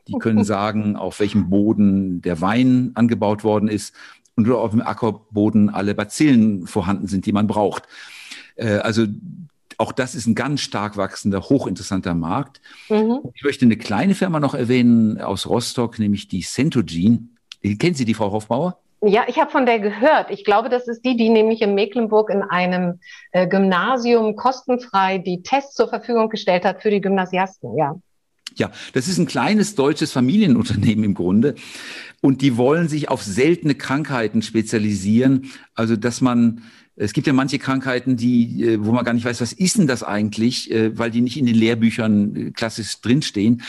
[0.08, 3.94] Die können sagen, auf welchem Boden der Wein angebaut worden ist
[4.36, 7.84] und auf dem Ackerboden alle Bazillen vorhanden sind, die man braucht.
[8.56, 9.06] Äh, also
[9.78, 12.60] auch das ist ein ganz stark wachsender, hochinteressanter Markt.
[12.88, 13.20] Mhm.
[13.34, 17.28] Ich möchte eine kleine Firma noch erwähnen aus Rostock, nämlich die Centogene.
[17.62, 18.78] Kennen Sie die, Frau Hofbauer?
[19.06, 20.30] Ja, ich habe von der gehört.
[20.30, 22.98] Ich glaube, das ist die, die nämlich in Mecklenburg in einem
[23.30, 27.94] äh, Gymnasium kostenfrei die Tests zur Verfügung gestellt hat für die Gymnasiasten, ja.
[28.56, 31.54] Ja, das ist ein kleines deutsches Familienunternehmen im Grunde.
[32.22, 35.50] Und die wollen sich auf seltene Krankheiten spezialisieren.
[35.74, 36.62] Also, dass man,
[36.96, 39.86] es gibt ja manche Krankheiten, die, äh, wo man gar nicht weiß, was ist denn
[39.86, 43.62] das eigentlich, äh, weil die nicht in den Lehrbüchern äh, klassisch drinstehen.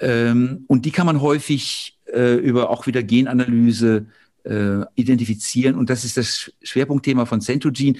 [0.00, 4.06] Ähm, und die kann man häufig über auch wieder Genanalyse
[4.44, 5.76] äh, identifizieren.
[5.76, 7.98] Und das ist das Schwerpunktthema von Centogene.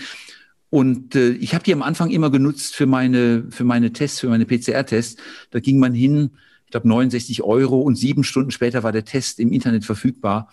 [0.70, 4.28] Und äh, ich habe die am Anfang immer genutzt für meine, für meine Tests, für
[4.28, 5.20] meine PCR-Tests.
[5.50, 6.30] Da ging man hin,
[6.66, 10.50] ich glaube 69 Euro und sieben Stunden später war der Test im Internet verfügbar.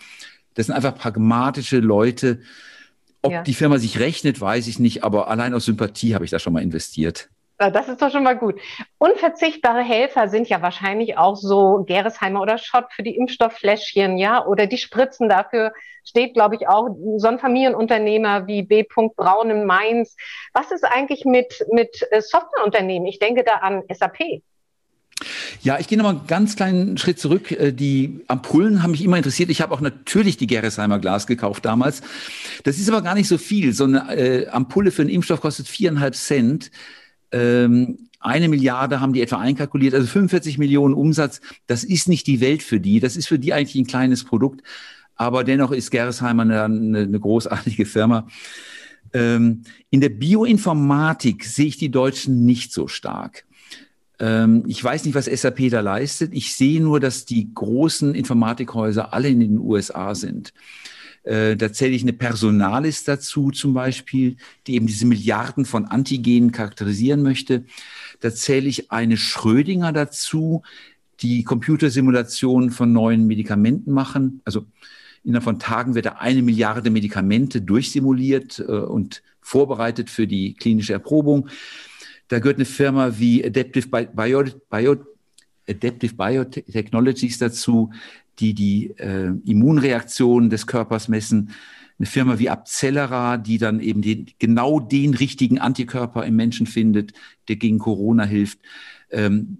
[0.54, 2.40] Das sind einfach pragmatische Leute.
[3.20, 3.42] Ob ja.
[3.42, 6.52] die Firma sich rechnet, weiß ich nicht, aber allein aus Sympathie habe ich da schon
[6.52, 7.28] mal investiert.
[7.58, 8.60] Das ist doch schon mal gut.
[8.98, 14.66] Unverzichtbare Helfer sind ja wahrscheinlich auch so Geresheimer oder Schott für die Impfstofffläschchen, ja, oder
[14.66, 15.30] die Spritzen.
[15.30, 15.72] Dafür
[16.04, 18.84] steht, glaube ich, auch so ein Familienunternehmer wie B.
[19.16, 20.16] Braun in Mainz.
[20.52, 23.08] Was ist eigentlich mit, mit äh, Softwareunternehmen?
[23.08, 24.42] Ich denke da an SAP.
[25.62, 27.50] Ja, ich gehe nochmal einen ganz kleinen Schritt zurück.
[27.50, 29.48] Äh, die Ampullen haben mich immer interessiert.
[29.48, 32.02] Ich habe auch natürlich die Gerresheimer Glas gekauft damals.
[32.64, 33.72] Das ist aber gar nicht so viel.
[33.72, 36.70] So eine äh, Ampulle für einen Impfstoff kostet viereinhalb Cent.
[37.32, 41.40] Ähm, eine Milliarde haben die etwa einkalkuliert, also 45 Millionen Umsatz.
[41.66, 43.00] Das ist nicht die Welt für die.
[43.00, 44.62] Das ist für die eigentlich ein kleines Produkt.
[45.14, 48.26] Aber dennoch ist Gerresheimer eine, eine großartige Firma.
[49.12, 53.44] Ähm, in der Bioinformatik sehe ich die Deutschen nicht so stark.
[54.18, 56.32] Ähm, ich weiß nicht, was SAP da leistet.
[56.34, 60.52] Ich sehe nur, dass die großen Informatikhäuser alle in den USA sind.
[61.26, 64.36] Äh, da zähle ich eine Personalis dazu zum Beispiel,
[64.66, 67.64] die eben diese Milliarden von Antigenen charakterisieren möchte.
[68.20, 70.62] Da zähle ich eine Schrödinger dazu,
[71.20, 74.40] die Computersimulationen von neuen Medikamenten machen.
[74.44, 74.66] Also
[75.24, 80.92] innerhalb von Tagen wird da eine Milliarde Medikamente durchsimuliert äh, und vorbereitet für die klinische
[80.92, 81.48] Erprobung.
[82.28, 84.96] Da gehört eine Firma wie Adaptive, Bio, Bio,
[85.68, 87.90] Adaptive Biotechnologies dazu,
[88.38, 91.50] die die äh, Immunreaktion des Körpers messen.
[91.98, 97.12] Eine Firma wie Abcellera, die dann eben den, genau den richtigen Antikörper im Menschen findet,
[97.48, 98.58] der gegen Corona hilft.
[99.10, 99.58] Ähm,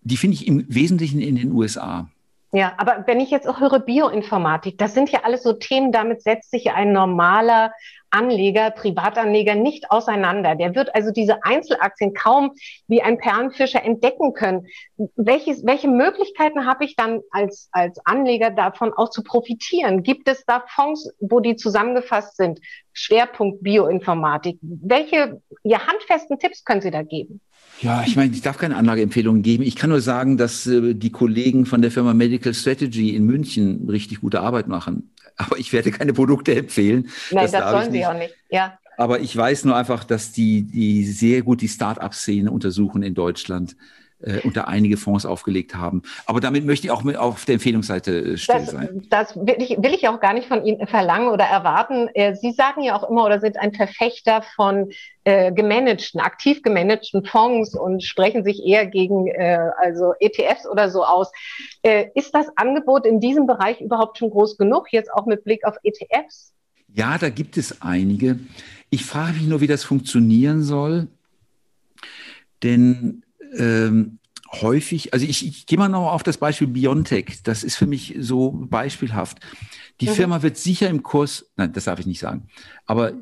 [0.00, 2.10] die finde ich im Wesentlichen in den USA.
[2.54, 6.22] Ja, aber wenn ich jetzt auch höre Bioinformatik, das sind ja alles so Themen, damit
[6.22, 7.72] setzt sich ein normaler
[8.10, 10.54] Anleger, Privatanleger nicht auseinander.
[10.54, 12.52] Der wird also diese Einzelaktien kaum
[12.86, 14.68] wie ein Perlenfischer entdecken können.
[15.16, 20.04] Welches, welche Möglichkeiten habe ich dann als, als Anleger davon auch zu profitieren?
[20.04, 22.60] Gibt es da Fonds, wo die zusammengefasst sind?
[22.92, 24.58] Schwerpunkt Bioinformatik.
[24.62, 27.40] Welche ja, handfesten Tipps können Sie da geben?
[27.80, 29.64] Ja, ich meine, ich darf keine Anlageempfehlungen geben.
[29.64, 33.88] Ich kann nur sagen, dass äh, die Kollegen von der Firma Medical Strategy in München
[33.88, 35.10] richtig gute Arbeit machen.
[35.36, 37.08] Aber ich werde keine Produkte empfehlen.
[37.30, 38.34] Nein, das, das sollen Sie auch nicht.
[38.50, 38.78] Ja.
[38.96, 43.76] Aber ich weiß nur einfach, dass die, die sehr gut die Start-up-Szene untersuchen in Deutschland
[44.24, 46.02] äh, und da einige Fonds aufgelegt haben.
[46.26, 49.06] Aber damit möchte ich auch mit auf der Empfehlungsseite äh, still das, sein.
[49.10, 52.08] Das will ich, will ich auch gar nicht von Ihnen verlangen oder erwarten.
[52.14, 54.90] Äh, Sie sagen ja auch immer oder sind ein Verfechter von
[55.24, 61.04] äh, gemanagten, aktiv gemanagten Fonds und sprechen sich eher gegen äh, also ETFs oder so
[61.04, 61.30] aus.
[61.82, 65.64] Äh, ist das Angebot in diesem Bereich überhaupt schon groß genug, jetzt auch mit Blick
[65.64, 66.52] auf ETFs?
[66.92, 68.38] Ja, da gibt es einige.
[68.88, 71.08] Ich frage mich nur, wie das funktionieren soll.
[72.62, 73.23] Denn
[73.56, 74.18] ähm,
[74.52, 77.42] häufig, also ich, ich gehe mal noch auf das Beispiel Biontech.
[77.42, 79.38] Das ist für mich so beispielhaft.
[80.00, 80.12] Die mhm.
[80.12, 82.48] Firma wird sicher im Kurs, nein, das darf ich nicht sagen,
[82.86, 83.14] aber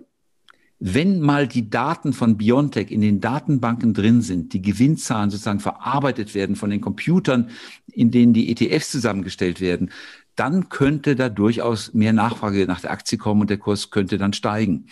[0.85, 6.35] wenn mal die Daten von Biontech in den Datenbanken drin sind, die Gewinnzahlen sozusagen verarbeitet
[6.35, 7.51] werden von den Computern,
[7.93, 9.93] in denen die ETFs zusammengestellt werden,
[10.35, 14.33] dann könnte da durchaus mehr Nachfrage nach der Aktie kommen und der Kurs könnte dann
[14.33, 14.87] steigen.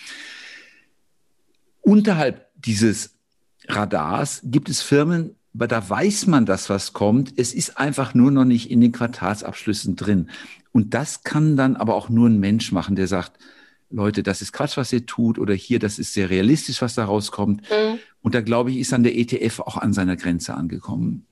[1.80, 3.18] Unterhalb dieses
[3.68, 7.32] Radars gibt es Firmen, aber da weiß man das, was kommt.
[7.36, 10.30] Es ist einfach nur noch nicht in den Quartalsabschlüssen drin.
[10.72, 13.32] Und das kann dann aber auch nur ein Mensch machen, der sagt,
[13.90, 17.04] Leute, das ist Quatsch, was ihr tut, oder hier, das ist sehr realistisch, was da
[17.04, 17.62] rauskommt.
[17.62, 17.98] Mhm.
[18.22, 21.26] Und da glaube ich, ist dann der ETF auch an seiner Grenze angekommen.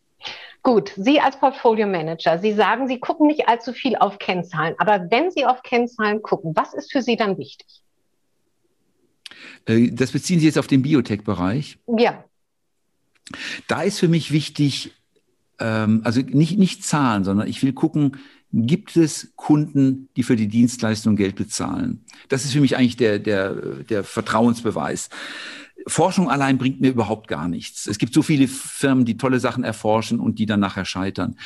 [0.65, 5.09] Gut, Sie als Portfolio Manager, Sie sagen, Sie gucken nicht allzu viel auf Kennzahlen, aber
[5.09, 7.81] wenn Sie auf Kennzahlen gucken, was ist für Sie dann wichtig?
[9.67, 11.79] Äh, das beziehen Sie jetzt auf den Biotech-Bereich?
[11.99, 12.25] Ja.
[13.67, 14.93] Da ist für mich wichtig,
[15.59, 18.17] ähm, also nicht, nicht Zahlen, sondern ich will gucken,
[18.53, 22.05] gibt es Kunden, die für die Dienstleistung Geld bezahlen?
[22.29, 25.11] Das ist für mich eigentlich der, der, der Vertrauensbeweis.
[25.87, 27.87] Forschung allein bringt mir überhaupt gar nichts.
[27.87, 31.37] Es gibt so viele Firmen, die tolle Sachen erforschen und die dann nachher scheitern.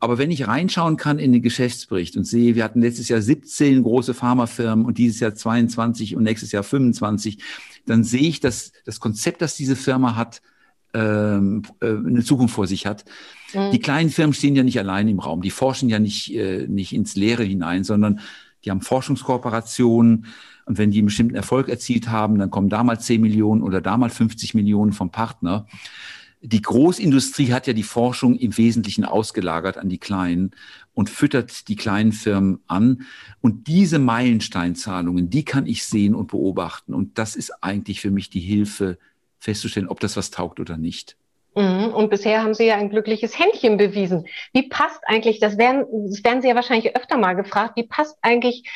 [0.00, 3.82] Aber wenn ich reinschauen kann in den Geschäftsbericht und sehe, wir hatten letztes Jahr 17
[3.82, 7.38] große Pharmafirmen und dieses Jahr 22 und nächstes Jahr 25,
[7.86, 10.42] dann sehe ich, dass das Konzept, das diese Firma hat,
[10.94, 13.04] ähm, äh, eine Zukunft vor sich hat.
[13.52, 13.72] Mhm.
[13.72, 15.42] Die kleinen Firmen stehen ja nicht allein im Raum.
[15.42, 18.20] Die forschen ja nicht, äh, nicht ins Leere hinein, sondern
[18.64, 20.26] die haben Forschungskooperationen.
[20.66, 23.80] Und wenn die einen bestimmten Erfolg erzielt haben, dann kommen da mal 10 Millionen oder
[23.80, 25.66] da mal 50 Millionen vom Partner.
[26.46, 30.50] Die Großindustrie hat ja die Forschung im Wesentlichen ausgelagert an die Kleinen
[30.92, 33.06] und füttert die kleinen Firmen an.
[33.40, 36.92] Und diese Meilensteinzahlungen, die kann ich sehen und beobachten.
[36.92, 38.98] Und das ist eigentlich für mich die Hilfe,
[39.38, 41.16] festzustellen, ob das was taugt oder nicht.
[41.56, 41.94] Mhm.
[41.94, 44.26] Und bisher haben Sie ja ein glückliches Händchen bewiesen.
[44.52, 48.18] Wie passt eigentlich, das werden, das werden Sie ja wahrscheinlich öfter mal gefragt, wie passt
[48.20, 48.68] eigentlich,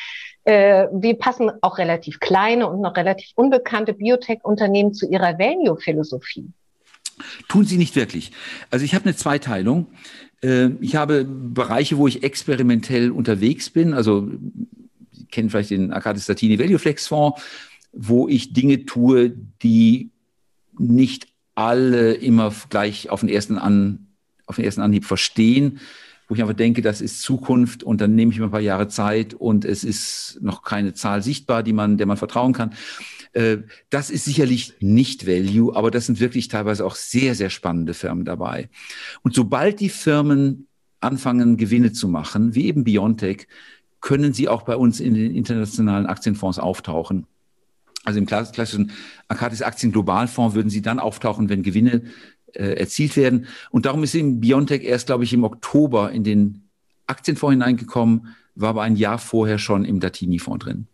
[0.45, 6.51] äh, wie passen auch relativ kleine und noch relativ unbekannte Biotech-Unternehmen zu Ihrer Value-Philosophie?
[7.47, 8.31] Tun sie nicht wirklich.
[8.69, 9.87] Also ich habe eine Zweiteilung.
[10.41, 13.93] Äh, ich habe Bereiche, wo ich experimentell unterwegs bin.
[13.93, 14.29] Also
[15.11, 17.41] Sie kennen vielleicht den Arcadis Statini Value Flex Fonds,
[17.91, 20.11] wo ich Dinge tue, die
[20.77, 24.07] nicht alle immer gleich auf den ersten, An,
[24.45, 25.79] auf den ersten Anhieb verstehen,
[26.29, 28.87] wo ich einfach denke, das ist Zukunft und dann nehme ich mir ein paar Jahre
[28.87, 32.75] Zeit und es ist noch keine Zahl sichtbar, die man, der man vertrauen kann.
[33.33, 33.57] Äh,
[33.89, 38.25] das ist sicherlich nicht Value, aber das sind wirklich teilweise auch sehr, sehr spannende Firmen
[38.25, 38.69] dabei.
[39.23, 40.67] Und sobald die Firmen
[40.99, 43.47] anfangen, Gewinne zu machen, wie eben Biontech,
[43.99, 47.25] können sie auch bei uns in den internationalen Aktienfonds auftauchen.
[48.05, 48.91] Also im klassischen
[49.27, 52.03] Arcadis Aktien Globalfonds würden sie dann auftauchen, wenn Gewinne
[52.53, 53.47] äh, erzielt werden.
[53.71, 56.69] Und darum ist eben Biontech erst, glaube ich, im Oktober in den
[57.07, 60.87] Aktienfonds hineingekommen, war aber ein Jahr vorher schon im Datini-Fonds drin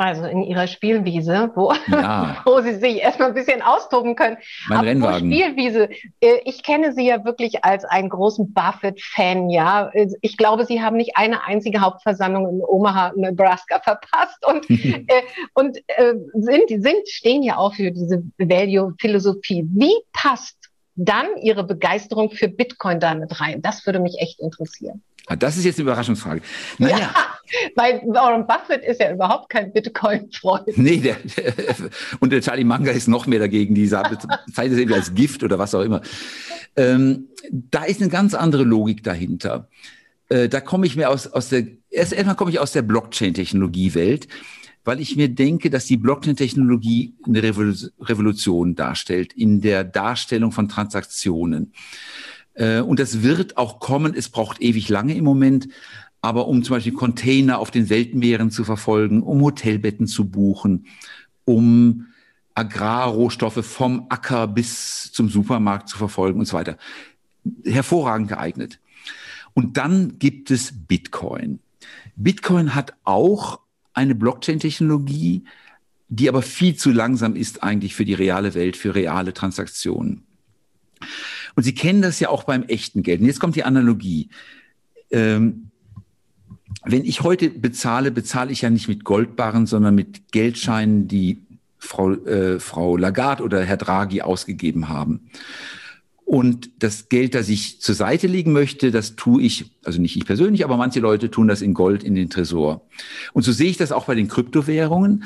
[0.00, 2.38] also in ihrer Spielwiese, wo, ja.
[2.44, 4.38] wo sie sich erstmal ein bisschen austoben können.
[4.68, 5.32] Mein Apropos Rennwagen.
[5.32, 5.88] Spielwiese.
[6.20, 9.90] Äh, ich kenne Sie ja wirklich als einen großen Buffett-Fan, ja.
[10.22, 15.04] Ich glaube, Sie haben nicht eine einzige Hauptversammlung in Omaha, Nebraska verpasst und, äh,
[15.54, 19.68] und äh, sind, sind, stehen ja auch für diese Value-Philosophie.
[19.70, 20.59] Wie passt
[20.96, 23.62] dann Ihre Begeisterung für Bitcoin damit rein?
[23.62, 25.02] Das würde mich echt interessieren.
[25.30, 26.42] Ah, das ist jetzt eine Überraschungsfrage.
[26.78, 26.98] Naja.
[26.98, 27.14] Ja,
[27.76, 30.76] weil Warren Buffett ist ja überhaupt kein Bitcoin-Freund.
[30.76, 31.18] Nee, der,
[32.20, 33.74] und der Charlie Manga ist noch mehr dagegen.
[33.74, 36.00] Die bezeichnet es irgendwie als Gift oder was auch immer.
[36.74, 39.68] Ähm, da ist eine ganz andere Logik dahinter.
[40.30, 44.26] äh, da komme ich mir aus, aus der, erst einmal komme ich aus der Blockchain-Technologie-Welt,
[44.84, 51.72] weil ich mir denke, dass die Blockchain-Technologie eine Revolution darstellt in der Darstellung von Transaktionen.
[52.54, 54.14] Äh, und das wird auch kommen.
[54.14, 55.68] Es braucht ewig lange im Moment.
[56.22, 60.86] Aber um zum Beispiel Container auf den Weltmeeren zu verfolgen, um Hotelbetten zu buchen,
[61.46, 62.06] um
[62.54, 66.76] Agrarrohstoffe vom Acker bis zum Supermarkt zu verfolgen und so weiter.
[67.64, 68.80] Hervorragend geeignet.
[69.54, 71.60] Und dann gibt es Bitcoin.
[72.16, 73.60] Bitcoin hat auch
[73.92, 75.44] eine Blockchain-Technologie,
[76.08, 80.24] die aber viel zu langsam ist eigentlich für die reale Welt, für reale Transaktionen.
[81.54, 83.20] Und Sie kennen das ja auch beim echten Geld.
[83.20, 84.28] Und jetzt kommt die Analogie.
[85.10, 85.70] Ähm,
[86.84, 91.38] wenn ich heute bezahle, bezahle ich ja nicht mit Goldbarren, sondern mit Geldscheinen, die
[91.78, 95.30] Frau, äh, Frau Lagarde oder Herr Draghi ausgegeben haben.
[96.30, 100.24] Und das Geld, das ich zur Seite legen möchte, das tue ich, also nicht ich
[100.24, 102.82] persönlich, aber manche Leute tun das in Gold in den Tresor.
[103.32, 105.24] Und so sehe ich das auch bei den Kryptowährungen.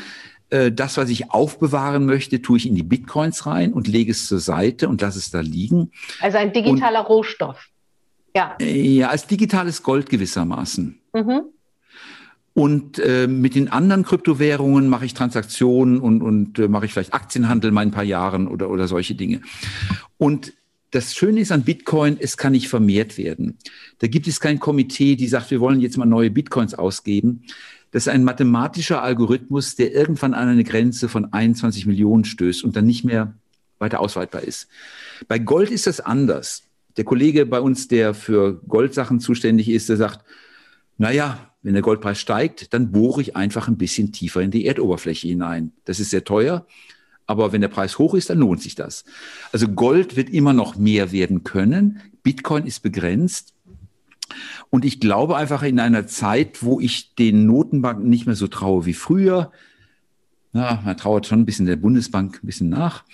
[0.49, 4.27] Äh, das, was ich aufbewahren möchte, tue ich in die Bitcoins rein und lege es
[4.27, 5.93] zur Seite und lasse es da liegen.
[6.23, 7.69] Also ein digitaler und, Rohstoff.
[8.35, 8.57] Ja.
[8.59, 10.99] Ja, als digitales Gold gewissermaßen.
[11.13, 11.43] Mhm.
[12.55, 17.13] Und äh, mit den anderen Kryptowährungen mache ich Transaktionen und, und äh, mache ich vielleicht
[17.13, 19.43] Aktienhandel mal ein paar Jahren oder, oder solche Dinge.
[20.17, 20.55] Und
[20.95, 23.59] das Schöne ist an Bitcoin, es kann nicht vermehrt werden.
[23.99, 27.43] Da gibt es kein Komitee, die sagt, wir wollen jetzt mal neue Bitcoins ausgeben.
[27.91, 32.77] Das ist ein mathematischer Algorithmus, der irgendwann an eine Grenze von 21 Millionen stößt und
[32.77, 33.35] dann nicht mehr
[33.81, 34.69] weiter ausweitbar ist.
[35.27, 36.63] Bei Gold ist das anders.
[36.97, 40.25] Der Kollege bei uns, der für Goldsachen zuständig ist, der sagt,
[40.97, 45.27] naja, wenn der Goldpreis steigt, dann bohre ich einfach ein bisschen tiefer in die Erdoberfläche
[45.27, 45.73] hinein.
[45.87, 46.67] Das ist sehr teuer,
[47.27, 49.05] aber wenn der Preis hoch ist, dann lohnt sich das.
[49.53, 52.01] Also Gold wird immer noch mehr werden können.
[52.23, 53.55] Bitcoin ist begrenzt.
[54.71, 58.87] Und ich glaube einfach in einer Zeit, wo ich den Notenbanken nicht mehr so traue
[58.87, 59.53] wie früher,
[60.53, 63.05] na, man trauert schon ein bisschen der Bundesbank ein bisschen nach.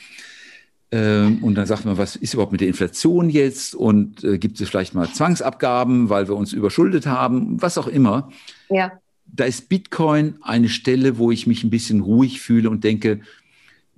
[0.92, 3.74] Ähm, und dann sagt man, was ist überhaupt mit der Inflation jetzt?
[3.74, 7.60] Und äh, gibt es vielleicht mal Zwangsabgaben, weil wir uns überschuldet haben?
[7.62, 8.30] Was auch immer.
[8.68, 8.92] Ja.
[9.26, 13.20] Da ist Bitcoin eine Stelle, wo ich mich ein bisschen ruhig fühle und denke,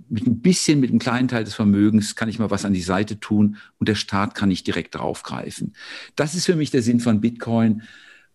[0.08, 2.82] mit ein bisschen, mit einem kleinen Teil des Vermögens kann ich mal was an die
[2.82, 5.74] Seite tun und der Staat kann nicht direkt draufgreifen.
[6.16, 7.82] Das ist für mich der Sinn von Bitcoin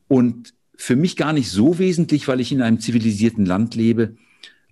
[0.08, 4.16] und für mich gar nicht so wesentlich, weil ich in einem zivilisierten Land lebe.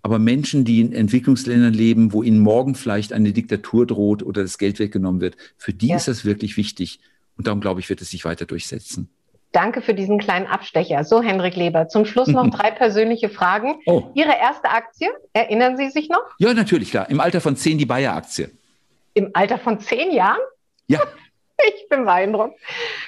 [0.01, 4.59] Aber Menschen, die in Entwicklungsländern leben, wo ihnen morgen vielleicht eine Diktatur droht oder das
[4.59, 5.97] Geld weggenommen wird, für die ja.
[5.97, 6.99] ist das wirklich wichtig.
[7.37, 9.09] Und darum glaube ich, wird es sich weiter durchsetzen.
[9.55, 11.05] Danke für diesen kleinen Abstecher.
[11.05, 13.75] So, Henrik Leber, zum Schluss noch drei persönliche Fragen.
[13.85, 14.03] Oh.
[14.13, 16.23] Ihre erste Aktie, erinnern Sie sich noch?
[16.39, 17.09] Ja, natürlich, klar.
[17.09, 18.51] Im Alter von zehn die Bayer-Aktie.
[19.13, 20.41] Im Alter von zehn Jahren?
[20.87, 20.99] Ja.
[21.57, 22.59] Ich bin beeindruckt.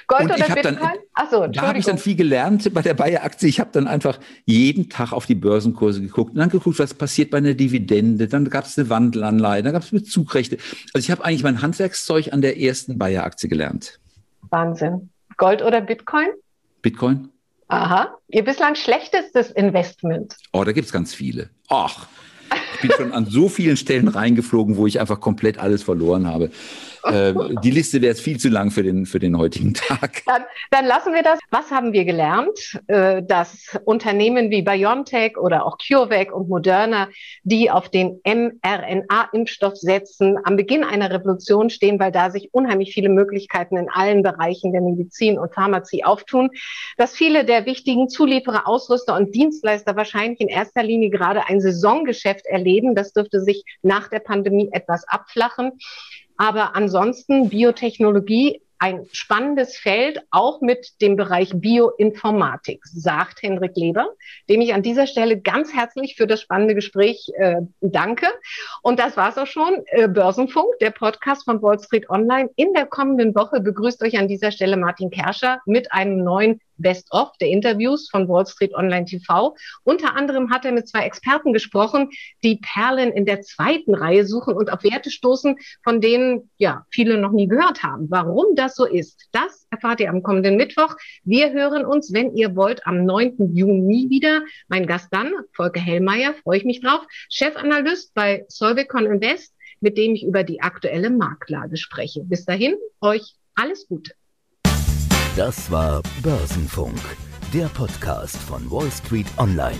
[0.06, 0.78] Gold und oder Bitcoin?
[0.78, 3.46] Dann, Achso, da habe ich dann viel gelernt bei der Bayer-Aktie.
[3.46, 7.30] Ich habe dann einfach jeden Tag auf die Börsenkurse geguckt und dann geguckt, was passiert
[7.30, 8.26] bei einer Dividende.
[8.26, 10.56] Dann gab es eine Wandelanleihe, dann gab es Bezugrechte.
[10.94, 14.00] Also ich habe eigentlich mein Handwerkszeug an der ersten Bayer-Aktie gelernt.
[14.48, 15.10] Wahnsinn.
[15.38, 16.26] Gold oder Bitcoin?
[16.82, 17.30] Bitcoin.
[17.68, 18.16] Aha.
[18.28, 20.36] Ihr bislang schlechtestes Investment?
[20.52, 21.50] Oh, da gibt es ganz viele.
[21.68, 22.06] Ach,
[22.74, 26.50] ich bin schon an so vielen Stellen reingeflogen, wo ich einfach komplett alles verloren habe.
[27.10, 30.22] Äh, die Liste wäre jetzt viel zu lang für den, für den heutigen Tag.
[30.26, 31.38] Dann, dann lassen wir das.
[31.50, 32.80] Was haben wir gelernt?
[32.86, 37.08] Äh, dass Unternehmen wie BioNTech oder auch CureVac und Moderna,
[37.42, 43.08] die auf den mRNA-Impfstoff setzen, am Beginn einer Revolution stehen, weil da sich unheimlich viele
[43.08, 46.50] Möglichkeiten in allen Bereichen der Medizin und Pharmazie auftun.
[46.96, 52.46] Dass viele der wichtigen Zulieferer, Ausrüster und Dienstleister wahrscheinlich in erster Linie gerade ein Saisongeschäft
[52.46, 52.94] erleben.
[52.94, 55.72] Das dürfte sich nach der Pandemie etwas abflachen.
[56.38, 64.06] Aber ansonsten Biotechnologie ein spannendes Feld, auch mit dem Bereich Bioinformatik, sagt Henrik Leber,
[64.48, 68.26] dem ich an dieser Stelle ganz herzlich für das spannende Gespräch äh, danke.
[68.82, 69.82] Und das war's auch schon.
[69.86, 72.50] Äh, Börsenfunk, der Podcast von Wall Street Online.
[72.54, 77.32] In der kommenden Woche begrüßt euch an dieser Stelle Martin Kerscher mit einem neuen Best-of
[77.40, 79.56] der Interviews von Wall Street Online TV.
[79.84, 82.10] Unter anderem hat er mit zwei Experten gesprochen,
[82.42, 87.18] die Perlen in der zweiten Reihe suchen und auf Werte stoßen, von denen ja viele
[87.18, 88.06] noch nie gehört haben.
[88.10, 90.96] Warum das so ist, das erfahrt ihr am kommenden Mittwoch.
[91.24, 93.54] Wir hören uns, wenn ihr wollt, am 9.
[93.54, 94.42] Juni wieder.
[94.68, 100.14] Mein Gast dann, Volker Hellmeier, freue ich mich drauf, Chefanalyst bei Solvecon Invest, mit dem
[100.14, 102.24] ich über die aktuelle Marktlage spreche.
[102.24, 104.12] Bis dahin, euch alles Gute.
[105.38, 106.98] Das war Börsenfunk,
[107.54, 109.78] der Podcast von Wall Street Online.